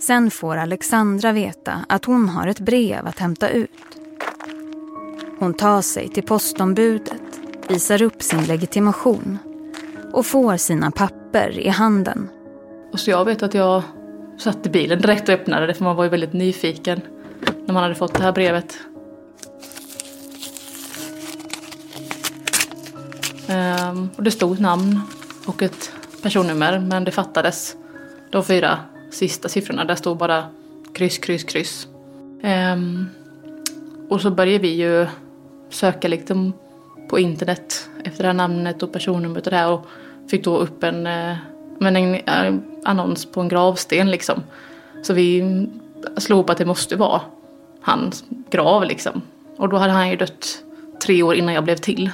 [0.00, 3.70] Sen får Alexandra veta att hon har ett brev att hämta ut.
[5.38, 9.38] Hon tar sig till postombudet, visar upp sin legitimation
[10.12, 12.28] och får sina papper i handen.
[12.92, 13.82] Och så jag vet att jag
[14.38, 17.00] satt i bilen direkt och öppnade det för man var ju väldigt nyfiken
[17.66, 18.78] när man hade fått det här brevet.
[23.50, 25.00] Ehm, och det stod namn
[25.46, 27.76] och ett personnummer men det fattades
[28.30, 28.78] de fyra
[29.10, 29.84] sista siffrorna.
[29.84, 30.44] Där stod bara
[30.92, 31.88] kryss, kryss, kryss.
[32.42, 33.06] Ehm,
[34.08, 35.06] och så började vi ju
[35.70, 36.52] söka liksom
[37.08, 39.86] på internet efter det här namnet och personnumret och det här och
[40.30, 41.36] fick då upp en, eh,
[41.78, 44.42] men en eh, annons på en gravsten liksom.
[45.02, 45.66] Så vi
[46.16, 47.20] slog på att det måste vara
[47.80, 49.22] hans grav liksom.
[49.56, 50.62] Och då hade han ju dött
[51.02, 52.10] tre år innan jag blev till.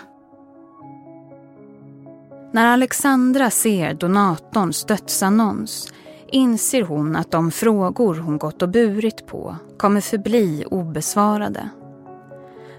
[2.56, 5.92] När Alexandra ser donatorns dödsannons
[6.26, 11.68] inser hon att de frågor hon gått och burit på kommer förbli obesvarade.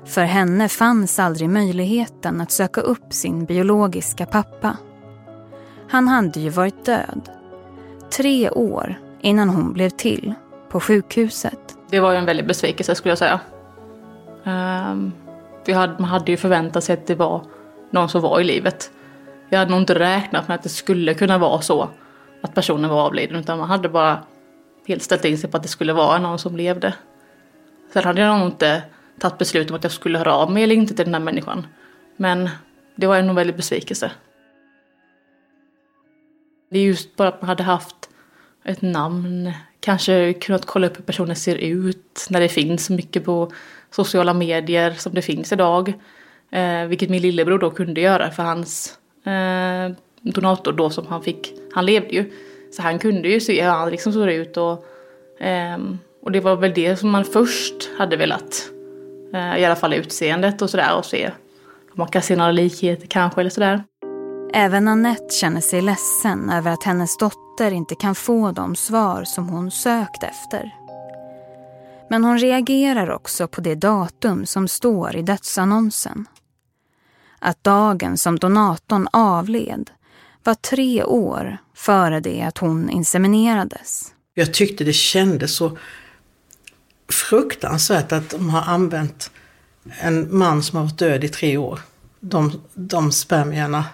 [0.06, 4.78] För henne fanns aldrig möjligheten att söka upp sin biologiska pappa.
[5.90, 7.30] Han hade ju varit död.
[8.18, 10.34] Tre år innan hon blev till
[10.70, 11.78] på sjukhuset.
[11.90, 13.40] Det var ju en väldig besvikelse skulle jag säga.
[14.44, 15.14] Um,
[15.76, 17.42] hade, man hade ju förväntat sig att det var
[17.92, 18.92] någon som var i livet.
[19.50, 21.90] Jag hade nog inte räknat med att det skulle kunna vara så
[22.42, 24.24] att personen var avliden utan man hade bara
[24.88, 26.94] helt ställt in sig på att det skulle vara någon som levde.
[27.94, 28.84] Sen hade jag nog inte
[29.20, 31.68] tagit beslut om att jag skulle höra av mig eller inte till den här människan.
[32.18, 32.50] Men
[32.96, 34.12] det var en väldig besvikelse.
[36.70, 38.10] Det är just bara att man hade haft
[38.64, 43.26] ett namn, kanske kunnat kolla upp hur personen ser ut när det finns så mycket
[43.26, 43.52] på
[43.92, 45.94] sociala medier som det finns idag.
[46.52, 51.54] Eh, vilket min lillebror då kunde göra för hans eh, donator då som han fick,
[51.74, 52.32] han levde ju.
[52.72, 54.86] Så han kunde ju se hur han liksom såg ut och,
[55.42, 55.78] eh,
[56.24, 58.70] och det var väl det som man först hade velat.
[59.34, 61.32] Eh, I alla fall utseendet och sådär och se
[61.92, 63.84] om man kan se några likheter kanske eller sådär.
[64.54, 69.50] Även Annette känner sig ledsen över att hennes dotter inte kan få de svar som
[69.50, 70.72] hon sökt efter.
[72.10, 76.26] Men hon reagerar också på det datum som står i dödsannonsen
[77.40, 79.90] att dagen som donatorn avled
[80.44, 84.14] var tre år före det att hon inseminerades.
[84.34, 85.78] Jag tyckte det kändes så
[87.10, 89.32] fruktansvärt att de har använt
[90.02, 91.80] en man som har varit död i tre år.
[92.20, 93.86] De, de spermierna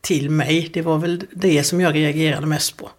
[0.00, 2.90] till mig, det var väl det som jag reagerade mest på.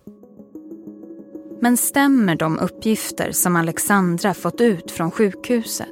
[1.61, 5.87] Men stämmer de uppgifter som Alexandra fått ut från sjukhuset?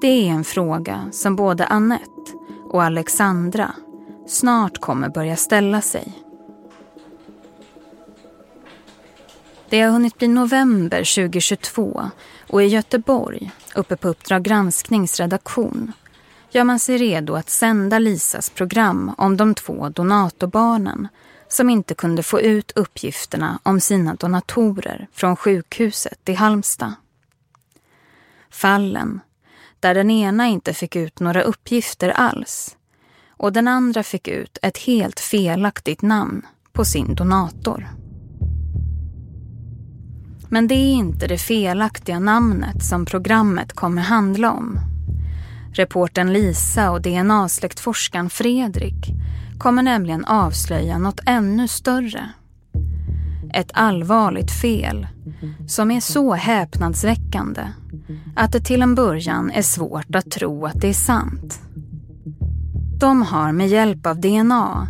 [0.00, 2.04] Det är en fråga som både Annette
[2.74, 3.74] och Alexandra
[4.26, 6.12] snart kommer börja ställa sig.
[9.68, 12.10] Det har hunnit bli november 2022
[12.50, 15.92] och i Göteborg, uppe på Uppdrag gransknings redaktion,
[16.50, 21.08] gör man sig redo att sända Lisas program om de två donatorbarnen
[21.48, 26.94] som inte kunde få ut uppgifterna om sina donatorer från sjukhuset i Halmstad.
[28.50, 29.20] Fallen
[29.84, 32.76] där den ena inte fick ut några uppgifter alls
[33.28, 37.88] och den andra fick ut ett helt felaktigt namn på sin donator.
[40.48, 44.78] Men det är inte det felaktiga namnet som programmet kommer handla om.
[45.72, 49.06] Reporten Lisa och DNA-släktforskaren Fredrik
[49.58, 52.28] kommer nämligen avslöja något ännu större.
[53.54, 55.06] Ett allvarligt fel
[55.66, 57.62] som är så häpnadsväckande
[58.36, 61.60] att det till en början är svårt att tro att det är sant.
[63.00, 64.88] De har med hjälp av DNA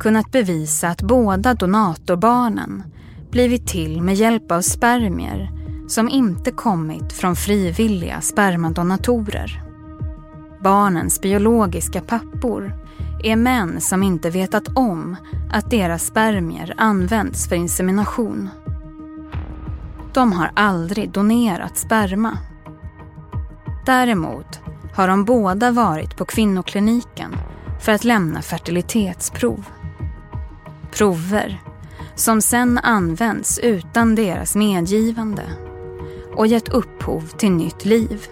[0.00, 2.82] kunnat bevisa att båda donatorbarnen
[3.30, 5.50] blivit till med hjälp av spermier
[5.88, 9.62] som inte kommit från frivilliga spermadonatorer.
[10.60, 12.81] Barnens biologiska pappor
[13.22, 15.16] är män som inte vetat om
[15.52, 18.48] att deras spermier används för insemination.
[20.12, 22.38] De har aldrig donerat sperma.
[23.86, 24.60] Däremot
[24.94, 27.36] har de båda varit på kvinnokliniken
[27.80, 29.64] för att lämna fertilitetsprov.
[30.90, 31.60] Prover
[32.14, 35.42] som sen används utan deras medgivande
[36.34, 38.26] och gett upphov till nytt liv.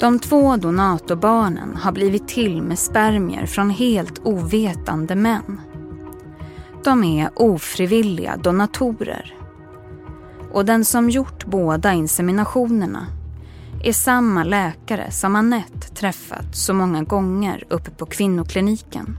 [0.00, 5.60] De två donatorbarnen har blivit till med spermier från helt ovetande män.
[6.84, 9.34] De är ofrivilliga donatorer.
[10.52, 13.06] Och den som gjort båda inseminationerna
[13.84, 19.18] är samma läkare som Annette träffat så många gånger uppe på kvinnokliniken.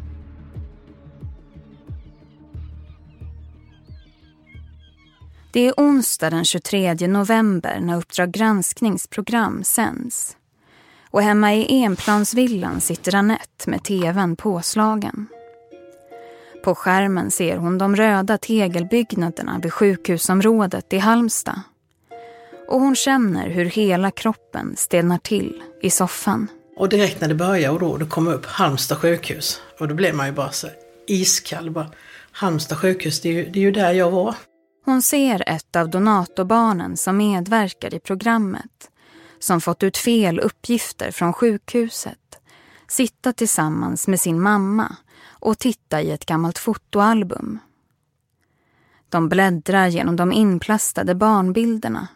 [5.52, 10.37] Det är onsdag den 23 november när Uppdrag granskningsprogram sänds.
[11.18, 15.28] Och hemma i Enplansvillan sitter Annette med tvn påslagen.
[16.64, 21.62] På skärmen ser hon de röda tegelbyggnaderna vid sjukhusområdet i Halmstad.
[22.68, 26.48] Och hon känner hur hela kroppen stelnar till i soffan.
[26.76, 29.62] Och direkt när det började och då, det kom upp Halmstad sjukhus.
[29.80, 30.68] Och då blev man ju bara så
[31.08, 31.72] iskall.
[31.72, 31.92] Bara,
[32.32, 34.36] Halmstad sjukhus, det är, ju, det är ju där jag var.
[34.86, 38.90] Hon ser ett av donatorbarnen som medverkar i programmet
[39.39, 42.28] som fått ut fel uppgifter från sjukhuset
[42.88, 44.95] sitta tillsammans med sin mamma
[45.30, 47.60] och titta i ett gammalt fotoalbum.
[49.10, 52.08] De bläddrar genom de inplastade barnbilderna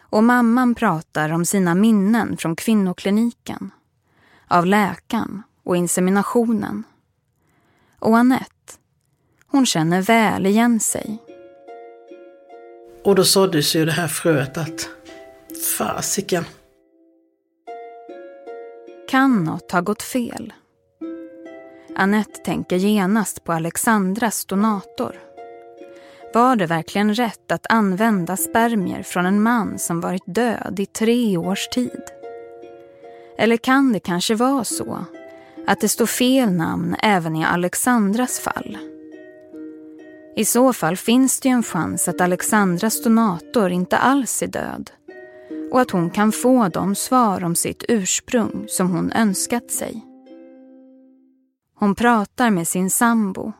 [0.00, 3.70] och mamman pratar om sina minnen från kvinnokliniken,
[4.48, 6.84] av läkaren och inseminationen.
[7.98, 8.72] Och Annette,
[9.46, 11.18] hon känner väl igen sig.
[13.04, 14.88] Och då såddes ju det här fröet att
[15.58, 16.44] fasiken.
[19.08, 20.52] Kan något ha gått fel?
[21.96, 25.20] Annette tänker genast på Alexandras donator.
[26.34, 31.36] Var det verkligen rätt att använda spermier från en man som varit död i tre
[31.36, 32.02] års tid?
[33.38, 35.04] Eller kan det kanske vara så
[35.66, 38.78] att det står fel namn även i Alexandras fall?
[40.36, 44.90] I så fall finns det ju en chans att Alexandras donator inte alls är död
[45.70, 50.04] och att hon kan få de svar om sitt ursprung som hon önskat sig.
[51.74, 53.52] Hon pratar med sin sambo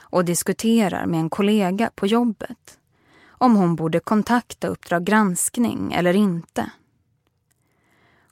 [0.00, 2.78] och diskuterar med en kollega på jobbet
[3.28, 6.70] om hon borde kontakta Uppdrag granskning eller inte.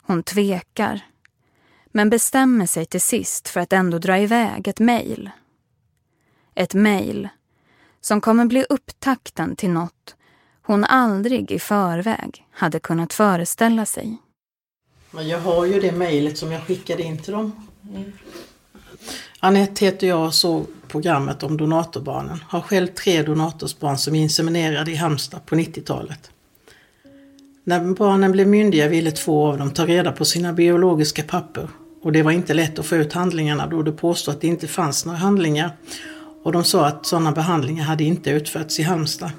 [0.01, 1.05] Hon tvekar,
[1.85, 5.29] men bestämmer sig till sist för att ändå dra iväg ett mejl.
[6.55, 7.29] Ett mejl
[8.01, 10.15] som kommer bli upptakten till något
[10.69, 14.17] hon aldrig i förväg hade kunnat föreställa sig.
[15.11, 17.67] Men jag har ju det mejlet som jag skickade in till dem.
[17.89, 18.11] Mm.
[19.39, 22.43] Anette heter jag och såg programmet om donatorbarnen.
[22.47, 26.31] Har själv tre donatorsbarn som inseminerade i Halmstad på 90-talet.
[27.63, 31.67] När barnen blev myndiga ville två av dem ta reda på sina biologiska papper.
[32.01, 34.67] Och det var inte lätt att få ut handlingarna då det påstod att det inte
[34.67, 35.71] fanns några handlingar.
[36.43, 39.31] Och de sa att sådana behandlingar hade inte utförts i Halmstad.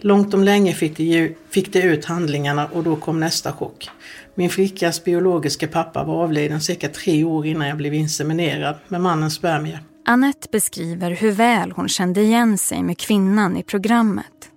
[0.00, 3.90] Långt om länge fick de, fick de ut handlingarna och då kom nästa chock.
[4.34, 9.34] Min flickas biologiska pappa var avliden cirka tre år innan jag blev inseminerad med mannens
[9.34, 9.82] spermier.
[10.04, 14.50] Annette beskriver hur väl hon kände igen sig med kvinnan i programmet.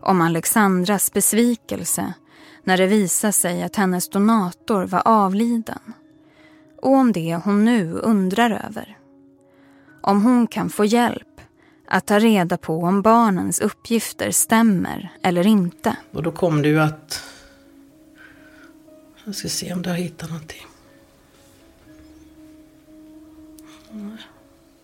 [0.00, 2.14] Om Alexandras besvikelse
[2.64, 5.80] när det visade sig att hennes donator var avliden.
[6.82, 8.96] Och om det hon nu undrar över.
[10.02, 11.40] Om hon kan få hjälp
[11.88, 15.96] att ta reda på om barnens uppgifter stämmer eller inte.
[16.12, 17.22] Och då kom det ju att...
[19.24, 20.66] Jag ska se om jag hittar någonting.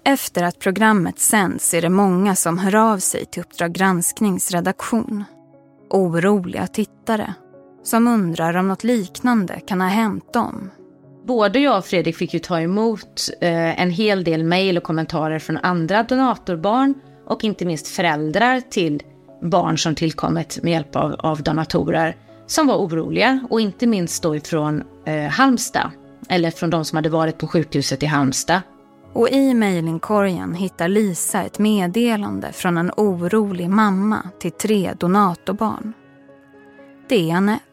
[0.04, 5.24] Efter att programmet sänds är det många som hör av sig till Uppdrag gransknings redaktion.
[5.90, 7.34] Oroliga tittare
[7.82, 10.70] som undrar om något liknande kan ha hänt dem.
[11.28, 15.38] Både jag och Fredrik fick ju ta emot eh, en hel del mejl och kommentarer
[15.38, 16.94] från andra donatorbarn
[17.26, 19.02] och inte minst föräldrar till
[19.42, 22.16] barn som tillkommit med hjälp av, av donatorer
[22.46, 25.90] som var oroliga och inte minst då ifrån eh, Halmstad
[26.28, 28.60] eller från de som hade varit på sjukhuset i Halmstad.
[29.12, 35.92] Och i mejlinkorgen hittar Lisa ett meddelande från en orolig mamma till tre donatorbarn.
[37.08, 37.67] Det är Anette.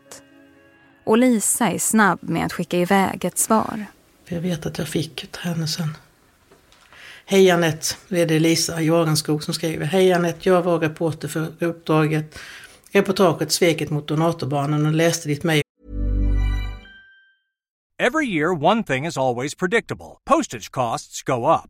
[1.06, 3.86] Och Lisa är snabb med att skicka iväg ett svar.
[4.28, 5.98] Jag vet att jag fick till henne sen.
[7.26, 9.86] Hej Anette, det är det Lisa Jorenskog som skriver.
[9.86, 12.40] Hej Anette, jag var reporter för uppdraget.
[12.92, 15.62] Reportaget Sveket mot donatorbarnen och läste ditt mejl
[18.00, 21.70] Every year, one thing is always predictable postage costs go up.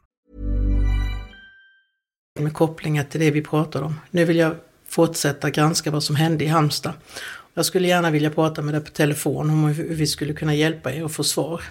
[2.41, 3.99] Med kopplingar till det vi pratade om.
[4.11, 4.55] Nu vill jag
[4.87, 6.93] fortsätta granska vad som hände i Halmstad.
[7.53, 10.93] Jag skulle gärna vilja prata med dig på telefon om hur vi skulle kunna hjälpa
[10.93, 11.63] er att få svar.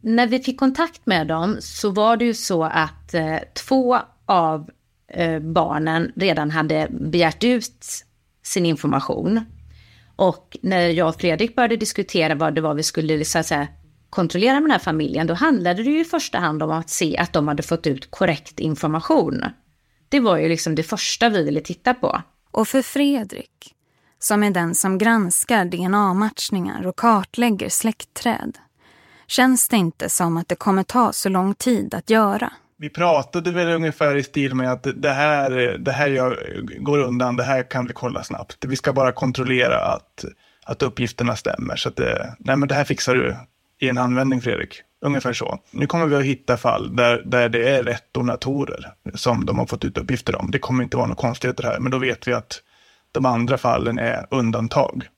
[0.00, 4.70] När vi fick kontakt med dem så var det ju så att eh, två av
[5.08, 7.84] eh, barnen redan hade begärt ut
[8.42, 9.44] sin information.
[10.16, 13.68] Och när jag och Fredrik började diskutera vad det var vi skulle så att säga,
[14.14, 17.16] kontrollera med den här familjen, då handlade det ju i första hand om att se
[17.16, 19.44] att de hade fått ut korrekt information.
[20.08, 22.22] Det var ju liksom det första vi ville titta på.
[22.50, 23.74] Och för Fredrik,
[24.18, 28.58] som är den som granskar DNA-matchningar och kartlägger släktträd,
[29.26, 32.52] känns det inte som att det kommer ta så lång tid att göra.
[32.78, 37.36] Vi pratade väl ungefär i stil med att det här, det här gör, går undan,
[37.36, 38.64] det här kan vi kolla snabbt.
[38.64, 40.24] Vi ska bara kontrollera att,
[40.66, 41.76] att uppgifterna stämmer.
[41.76, 43.36] Så att det, nej men det här fixar du
[43.84, 44.82] i en användning, Fredrik.
[45.00, 45.58] Ungefär så.
[45.70, 49.66] Nu kommer vi att hitta fall där, där det är rätt donatorer som de har
[49.66, 50.50] fått ut uppgifter om.
[50.50, 52.62] Det kommer inte vara några konstigheter här, men då vet vi att
[53.12, 55.08] de andra fallen är undantag.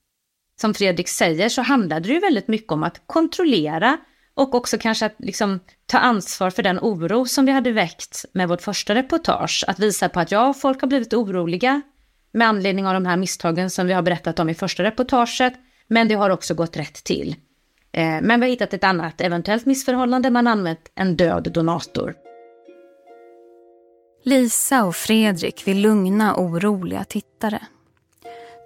[0.60, 3.98] Som Fredrik säger så handlade det ju väldigt mycket om att kontrollera
[4.34, 8.48] och också kanske att liksom ta ansvar för den oro som vi hade väckt med
[8.48, 9.64] vårt första reportage.
[9.66, 11.82] Att visa på att ja, folk har blivit oroliga
[12.32, 15.52] med anledning av de här misstagen som vi har berättat om i första reportaget.
[15.88, 17.36] Men det har också gått rätt till.
[17.93, 20.30] Eh, men vi har hittat ett annat eventuellt missförhållande.
[20.30, 22.14] Man använt en död donator.
[24.24, 27.61] Lisa och Fredrik vill lugna oroliga tittare.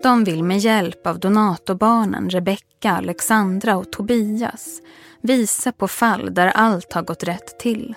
[0.02, 4.82] De vill med hjälp av donatorbarnen Rebecka, Alexandra och Tobias
[5.20, 7.94] visa på fall där allt har gått rätt till.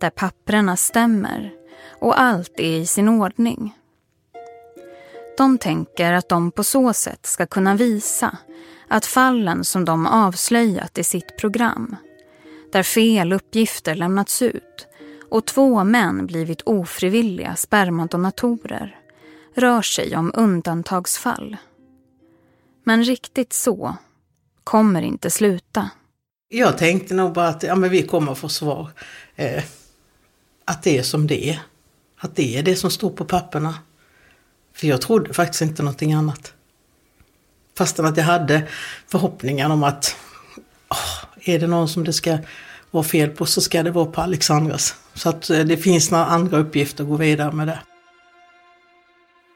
[0.00, 1.52] Där papprena stämmer
[2.00, 3.76] och allt är i sin ordning.
[5.36, 8.38] De tänker att de på så sätt ska kunna visa
[8.90, 11.96] att fallen som de avslöjat i sitt program,
[12.72, 14.86] där fel uppgifter lämnats ut
[15.30, 18.98] och två män blivit ofrivilliga spermadonatorer,
[19.54, 21.56] rör sig om undantagsfall.
[22.84, 23.96] Men riktigt så
[24.64, 25.90] kommer inte sluta.
[26.48, 28.90] Jag tänkte nog bara att ja, men vi kommer få svar.
[29.36, 29.64] Eh,
[30.64, 31.60] att det är som det är.
[32.18, 33.74] Att det är det som står på papperna.
[34.74, 36.54] För jag trodde faktiskt inte någonting annat.
[37.78, 38.68] Fastän att jag hade
[39.08, 40.16] förhoppningar om att
[40.90, 42.38] oh, är det någon som det ska
[42.90, 44.94] vara fel på så ska det vara på Alexandras.
[45.14, 47.78] Så att eh, det finns några andra uppgifter att gå vidare med det.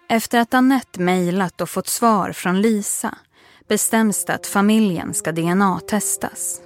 [0.09, 3.19] Efter att Annette mejlat och fått svar från Lisa
[3.69, 6.61] bestäms det att familjen ska DNA-testas.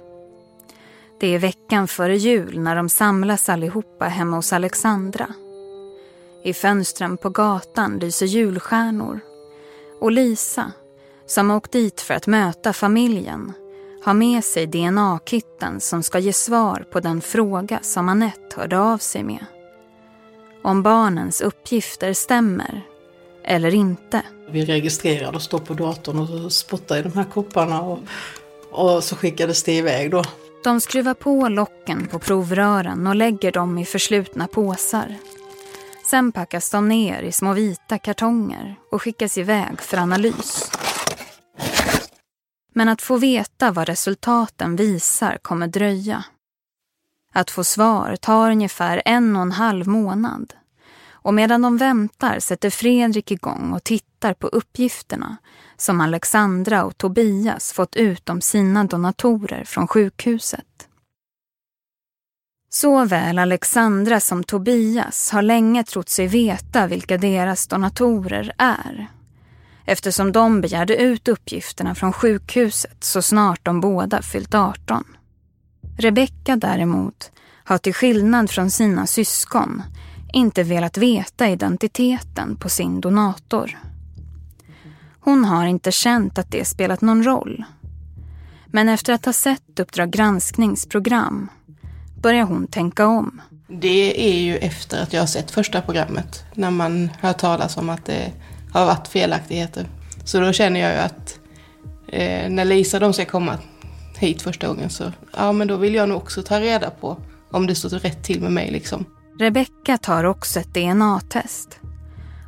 [1.19, 5.27] Det är veckan före jul när de samlas allihopa hemma hos Alexandra.
[6.43, 9.19] I fönstren på gatan lyser julstjärnor.
[10.01, 10.71] Och Lisa,
[11.29, 13.53] som åkt dit för att möta familjen,
[14.03, 18.97] har med sig DNA-kitten som ska ge svar på den fråga som Annette hörde av
[18.97, 19.45] sig med.
[20.63, 22.81] Om barnens uppgifter stämmer
[23.43, 24.21] eller inte.
[24.51, 27.99] Vi registrerade och stod på datorn och spottade i de här kopparna och,
[28.71, 30.23] och så skickades det iväg då.
[30.63, 35.15] De skruvar på locken på provrören och lägger dem i förslutna påsar.
[36.05, 40.71] Sen packas de ner i små vita kartonger och skickas iväg för analys.
[42.79, 46.23] Men att få veta vad resultaten visar kommer dröja.
[47.33, 50.53] Att få svar tar ungefär en och en halv månad.
[51.11, 55.37] Och medan de väntar sätter Fredrik igång och tittar på uppgifterna
[55.77, 60.87] som Alexandra och Tobias fått ut om sina donatorer från sjukhuset.
[62.69, 69.18] Såväl Alexandra som Tobias har länge trott sig veta vilka deras donatorer är
[69.89, 75.03] eftersom de begärde ut uppgifterna från sjukhuset så snart de båda fyllt 18.
[75.97, 77.31] Rebecka däremot
[77.63, 79.83] har till skillnad från sina syskon
[80.33, 83.79] inte velat veta identiteten på sin donator.
[85.19, 87.63] Hon har inte känt att det spelat någon roll.
[88.67, 91.49] Men efter att ha sett Uppdrag granskningsprogram
[92.21, 93.41] börjar hon tänka om.
[93.67, 96.43] Det är ju efter att jag har sett första programmet.
[96.53, 98.31] När man hör talas om att det
[98.73, 99.87] har varit felaktigheter.
[100.23, 101.39] Så då känner jag ju att
[102.07, 103.57] eh, när Lisa de ska komma
[104.19, 107.17] hit första gången så ja men då vill jag nog också ta reda på
[107.51, 109.05] om det står rätt till med mig liksom.
[109.39, 111.79] Rebecka tar också ett DNA-test.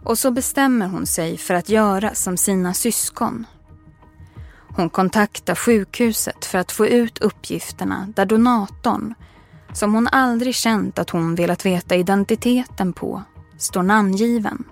[0.03, 3.45] Och så bestämmer hon sig för att göra som sina syskon.
[4.75, 9.13] Hon kontaktar sjukhuset för att få ut uppgifterna där donatorn,
[9.73, 13.23] som hon aldrig känt att hon velat veta identiteten på,
[13.57, 14.63] står namngiven.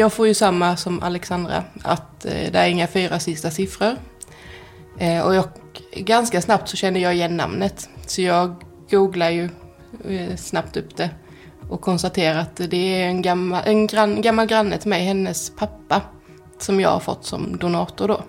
[0.00, 3.96] Jag får ju samma som Alexandra, att eh, det är inga fyra sista siffror.
[4.98, 5.44] Eh, och jag,
[5.94, 7.88] ganska snabbt så kände jag igen namnet.
[8.06, 8.54] Så jag
[8.90, 9.48] googlar ju
[10.08, 11.10] eh, snabbt upp det
[11.68, 16.02] och konstaterar att det är en gammal, en gran, gammal granne till mig, hennes pappa,
[16.58, 18.20] som jag har fått som donator då.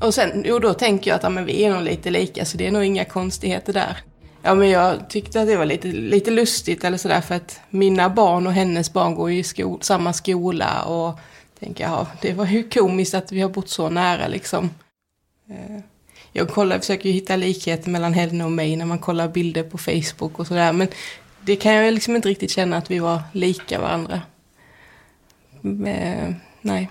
[0.00, 2.56] Och sen, jo då tänker jag att ja, men vi är nog lite lika så
[2.56, 3.98] det är nog inga konstigheter där.
[4.46, 8.10] Ja men jag tyckte att det var lite, lite lustigt eller sådär för att mina
[8.10, 11.18] barn och hennes barn går ju i sko samma skola och
[11.58, 14.70] tänker ja det var ju komiskt att vi har bott så nära liksom.
[15.48, 15.78] Eh,
[16.32, 19.78] jag kollar, försöker ju hitta likheter mellan henne och mig när man kollar bilder på
[19.78, 20.88] Facebook och sådär men
[21.40, 24.22] det kan jag liksom inte riktigt känna att vi var lika varandra.
[25.60, 26.90] Men, nej.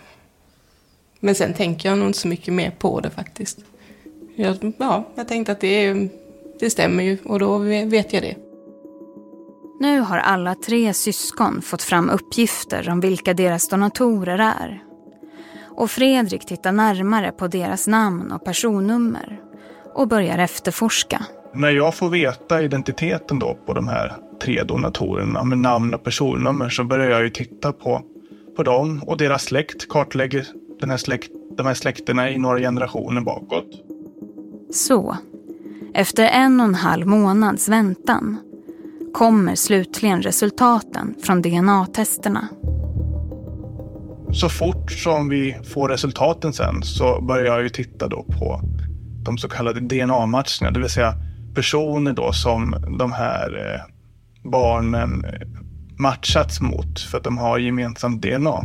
[1.19, 3.59] Men sen tänker jag nog inte så mycket mer på det faktiskt.
[4.35, 6.09] Jag, ja, jag tänkte att det är
[6.59, 8.35] det stämmer ju och då vet jag det.
[9.79, 14.83] Nu har alla tre syskon fått fram uppgifter om vilka deras donatorer är.
[15.75, 19.39] Och Fredrik tittar närmare på deras namn och personnummer
[19.93, 21.25] och börjar efterforska.
[21.53, 26.69] När jag får veta identiteten då på de här tre donatorerna med namn och personnummer
[26.69, 28.01] så börjar jag ju titta på,
[28.55, 30.47] på dem och deras släkt, kartlägger
[30.79, 33.69] den här släkt, de här släkterna i några generationer bakåt.
[34.71, 35.17] Så,
[35.93, 38.37] efter en och en halv månads väntan
[39.13, 42.47] kommer slutligen resultaten från DNA-testerna.
[44.33, 48.61] Så fort som vi får resultaten sen så börjar jag ju titta då på
[49.25, 51.13] de så kallade DNA-matchningarna, det vill säga
[51.55, 53.81] personer då som de här eh,
[54.49, 55.47] barnen eh,
[55.97, 58.61] matchats mot för att de har gemensamt DNA.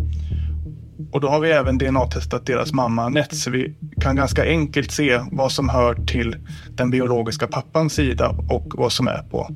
[1.12, 5.20] Och då har vi även DNA-testat deras mamma Anette så vi kan ganska enkelt se
[5.32, 6.36] vad som hör till
[6.70, 9.48] den biologiska pappans sida och vad som är på,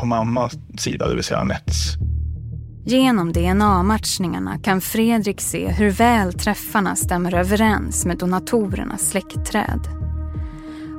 [0.00, 1.94] på mammas sida, det vill säga Anettes.
[2.84, 9.88] Genom DNA-matchningarna kan Fredrik se hur väl träffarna stämmer överens med donatorernas släktträd.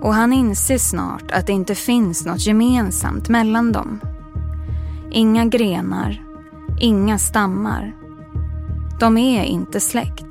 [0.01, 3.99] Och han inser snart att det inte finns något gemensamt mellan dem.
[5.11, 6.21] Inga grenar,
[6.79, 7.93] inga stammar
[8.99, 10.25] de är inte släkt.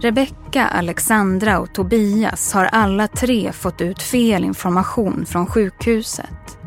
[0.00, 6.58] Rebecka, Alexandra och Tobias har alla tre fått ut fel information från sjukhuset.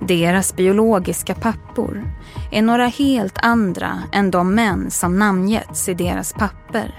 [0.00, 2.10] Deras biologiska pappor
[2.50, 6.94] är några helt andra än de män som namngetts i deras papper.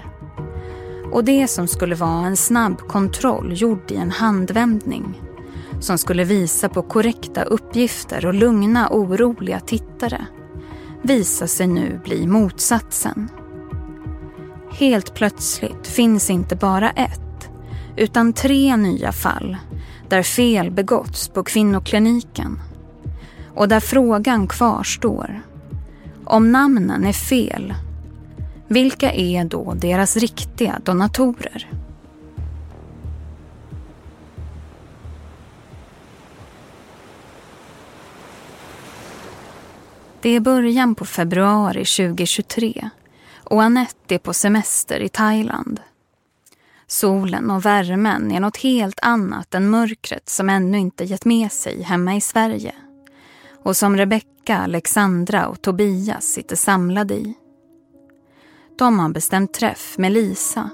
[1.12, 5.20] Och det som skulle vara en snabb kontroll gjord i en handvändning
[5.80, 10.26] som skulle visa på korrekta uppgifter och lugna oroliga tittare
[11.02, 13.28] visar sig nu bli motsatsen.
[14.70, 17.50] Helt plötsligt finns inte bara ett,
[17.96, 19.56] utan tre nya fall
[20.08, 22.60] där fel begåtts på kvinnokliniken.
[23.54, 25.42] Och där frågan kvarstår.
[26.24, 27.74] Om namnen är fel,
[28.68, 31.70] vilka är då deras riktiga donatorer?
[40.28, 42.90] Det är början på februari 2023
[43.44, 45.80] och Annette är på semester i Thailand.
[46.86, 51.82] Solen och värmen är något helt annat än mörkret som ännu inte gett med sig
[51.82, 52.74] hemma i Sverige
[53.62, 57.34] och som Rebecka, Alexandra och Tobias sitter samlade i.
[58.78, 60.70] De har bestämt träff med Lisa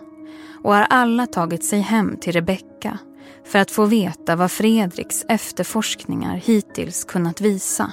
[0.62, 2.98] och har alla tagit sig hem till Rebecka
[3.44, 7.92] för att få veta vad Fredriks efterforskningar hittills kunnat visa.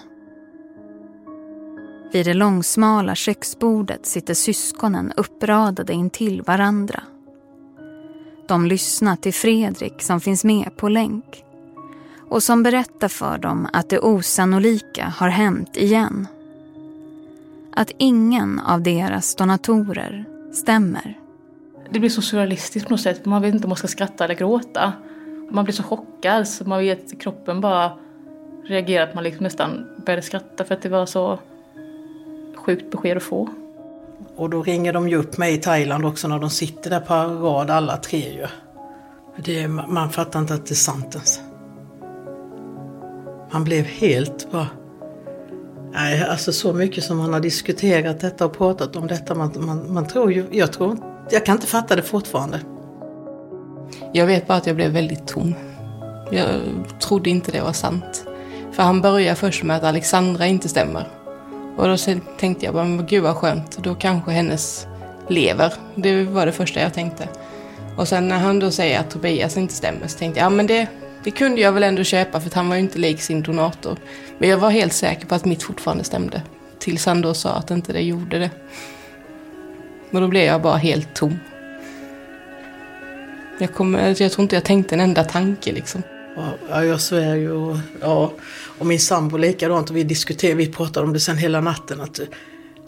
[2.12, 7.04] Vid det långsmala köksbordet sitter syskonen uppradade intill varandra.
[8.48, 11.44] De lyssnar till Fredrik som finns med på länk
[12.30, 16.28] och som berättar för dem att det osannolika har hänt igen.
[17.74, 21.20] Att ingen av deras donatorer stämmer.
[21.90, 23.26] Det blir så surrealistiskt på något sätt.
[23.26, 24.94] Man vet inte om man ska skratta eller gråta.
[25.50, 27.92] Man blir så chockad så man vet att kroppen bara
[28.66, 31.40] reagerar att man liksom nästan började skratta för att det var så
[32.66, 33.50] sjukt besked att få.
[34.36, 37.14] Och då ringer de ju upp mig i Thailand också när de sitter där på
[37.14, 38.48] rad alla tre ju.
[39.36, 41.42] Det, man fattar inte att det är sant ens.
[43.52, 44.68] Man blev helt bara...
[45.92, 49.36] Nej, alltså så mycket som man har diskuterat detta och pratat om detta.
[49.36, 50.46] Man, man, man tror ju...
[50.52, 50.98] Jag tror
[51.32, 52.60] Jag kan inte fatta det fortfarande.
[54.14, 55.56] Jag vet bara att jag blev väldigt tom.
[56.32, 56.62] Jag
[57.00, 58.26] trodde inte det var sant.
[58.72, 61.21] För han börjar först med att Alexandra inte stämmer.
[61.78, 61.98] Och då
[62.40, 64.88] tänkte jag bara, men gud vad skönt, då kanske hennes
[65.28, 65.74] lever.
[65.96, 67.28] Det var det första jag tänkte.
[67.98, 70.68] Och sen när han då säger att Tobias inte stämmer så tänkte jag, ja men
[70.68, 70.88] det,
[71.24, 73.98] det kunde jag väl ändå köpa för han var ju inte lik sin donator.
[74.38, 76.42] Men jag var helt säker på att mitt fortfarande stämde.
[76.80, 78.50] Tills han då sa att inte det gjorde det.
[80.12, 81.40] Och då blev jag bara helt tom.
[83.60, 86.04] Jag, kom, jag tror inte jag tänkte en enda tanke liksom.
[86.70, 88.32] Ja, jag svär ju och, ja,
[88.80, 89.90] och min sambo likadant.
[89.90, 92.02] Och vi diskuterade, vi pratade om det sen hela natten.
[92.02, 92.20] Att,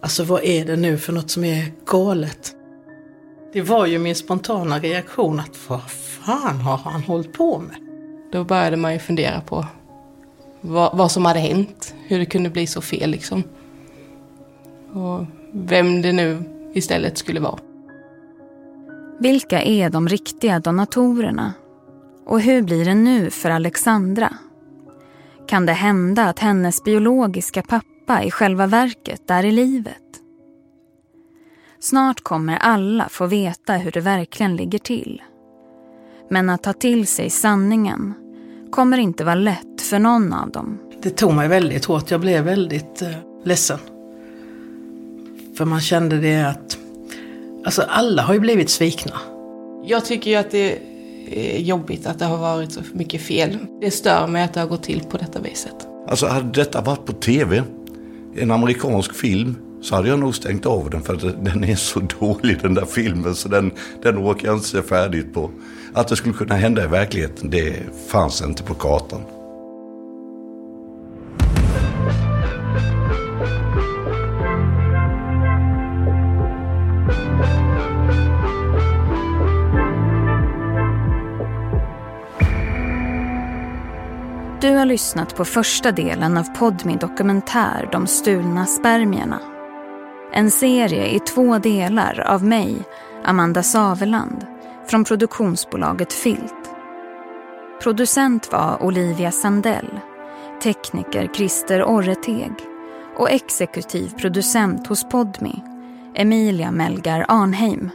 [0.01, 2.55] alltså vad är det nu för något som är galet?
[3.53, 7.75] Det var ju min spontana reaktion att vad fan har han hållit på med?
[8.31, 9.65] Då började man ju fundera på
[10.61, 11.95] vad, vad som hade hänt.
[12.07, 13.43] Hur det kunde bli så fel liksom.
[14.93, 17.59] Och vem det nu istället skulle vara.
[19.19, 21.53] Vilka är de riktiga donatorerna?
[22.25, 24.33] Och hur blir det nu för Alexandra?
[25.47, 29.97] Kan det hända att hennes biologiska pappa i själva verket är i livet?
[31.79, 35.21] Snart kommer alla få veta hur det verkligen ligger till.
[36.29, 38.13] Men att ta till sig sanningen
[38.71, 40.79] kommer inte vara lätt för någon av dem.
[41.01, 42.11] Det tog mig väldigt hårt.
[42.11, 43.09] Jag blev väldigt eh,
[43.43, 43.79] ledsen.
[45.57, 46.77] För man kände det att
[47.65, 49.15] alltså alla har ju blivit svikna.
[49.85, 50.92] Jag tycker ju att det
[51.35, 53.57] Eh, jobbigt att det har varit så mycket fel.
[53.81, 55.75] Det stör mig att det har gått till på detta viset.
[56.07, 57.63] Alltså hade detta varit på tv,
[58.35, 61.99] en amerikansk film, så hade jag nog stängt av den för att den är så
[62.19, 63.71] dålig den där filmen så den,
[64.01, 65.51] den åker jag inte se färdigt på.
[65.93, 67.75] Att det skulle kunna hända i verkligheten, det
[68.07, 69.21] fanns inte på kartan.
[84.63, 89.39] Du har lyssnat på första delen av Podmi dokumentär De stulna spermierna.
[90.33, 92.81] En serie i två delar av mig,
[93.23, 94.45] Amanda Saveland,
[94.87, 96.71] från produktionsbolaget Filt.
[97.81, 99.99] Producent var Olivia Sandell,
[100.63, 102.53] tekniker Christer Orreteg
[103.17, 105.63] och exekutiv producent hos Podmi,
[106.15, 107.89] Emilia Melgar Arnheim.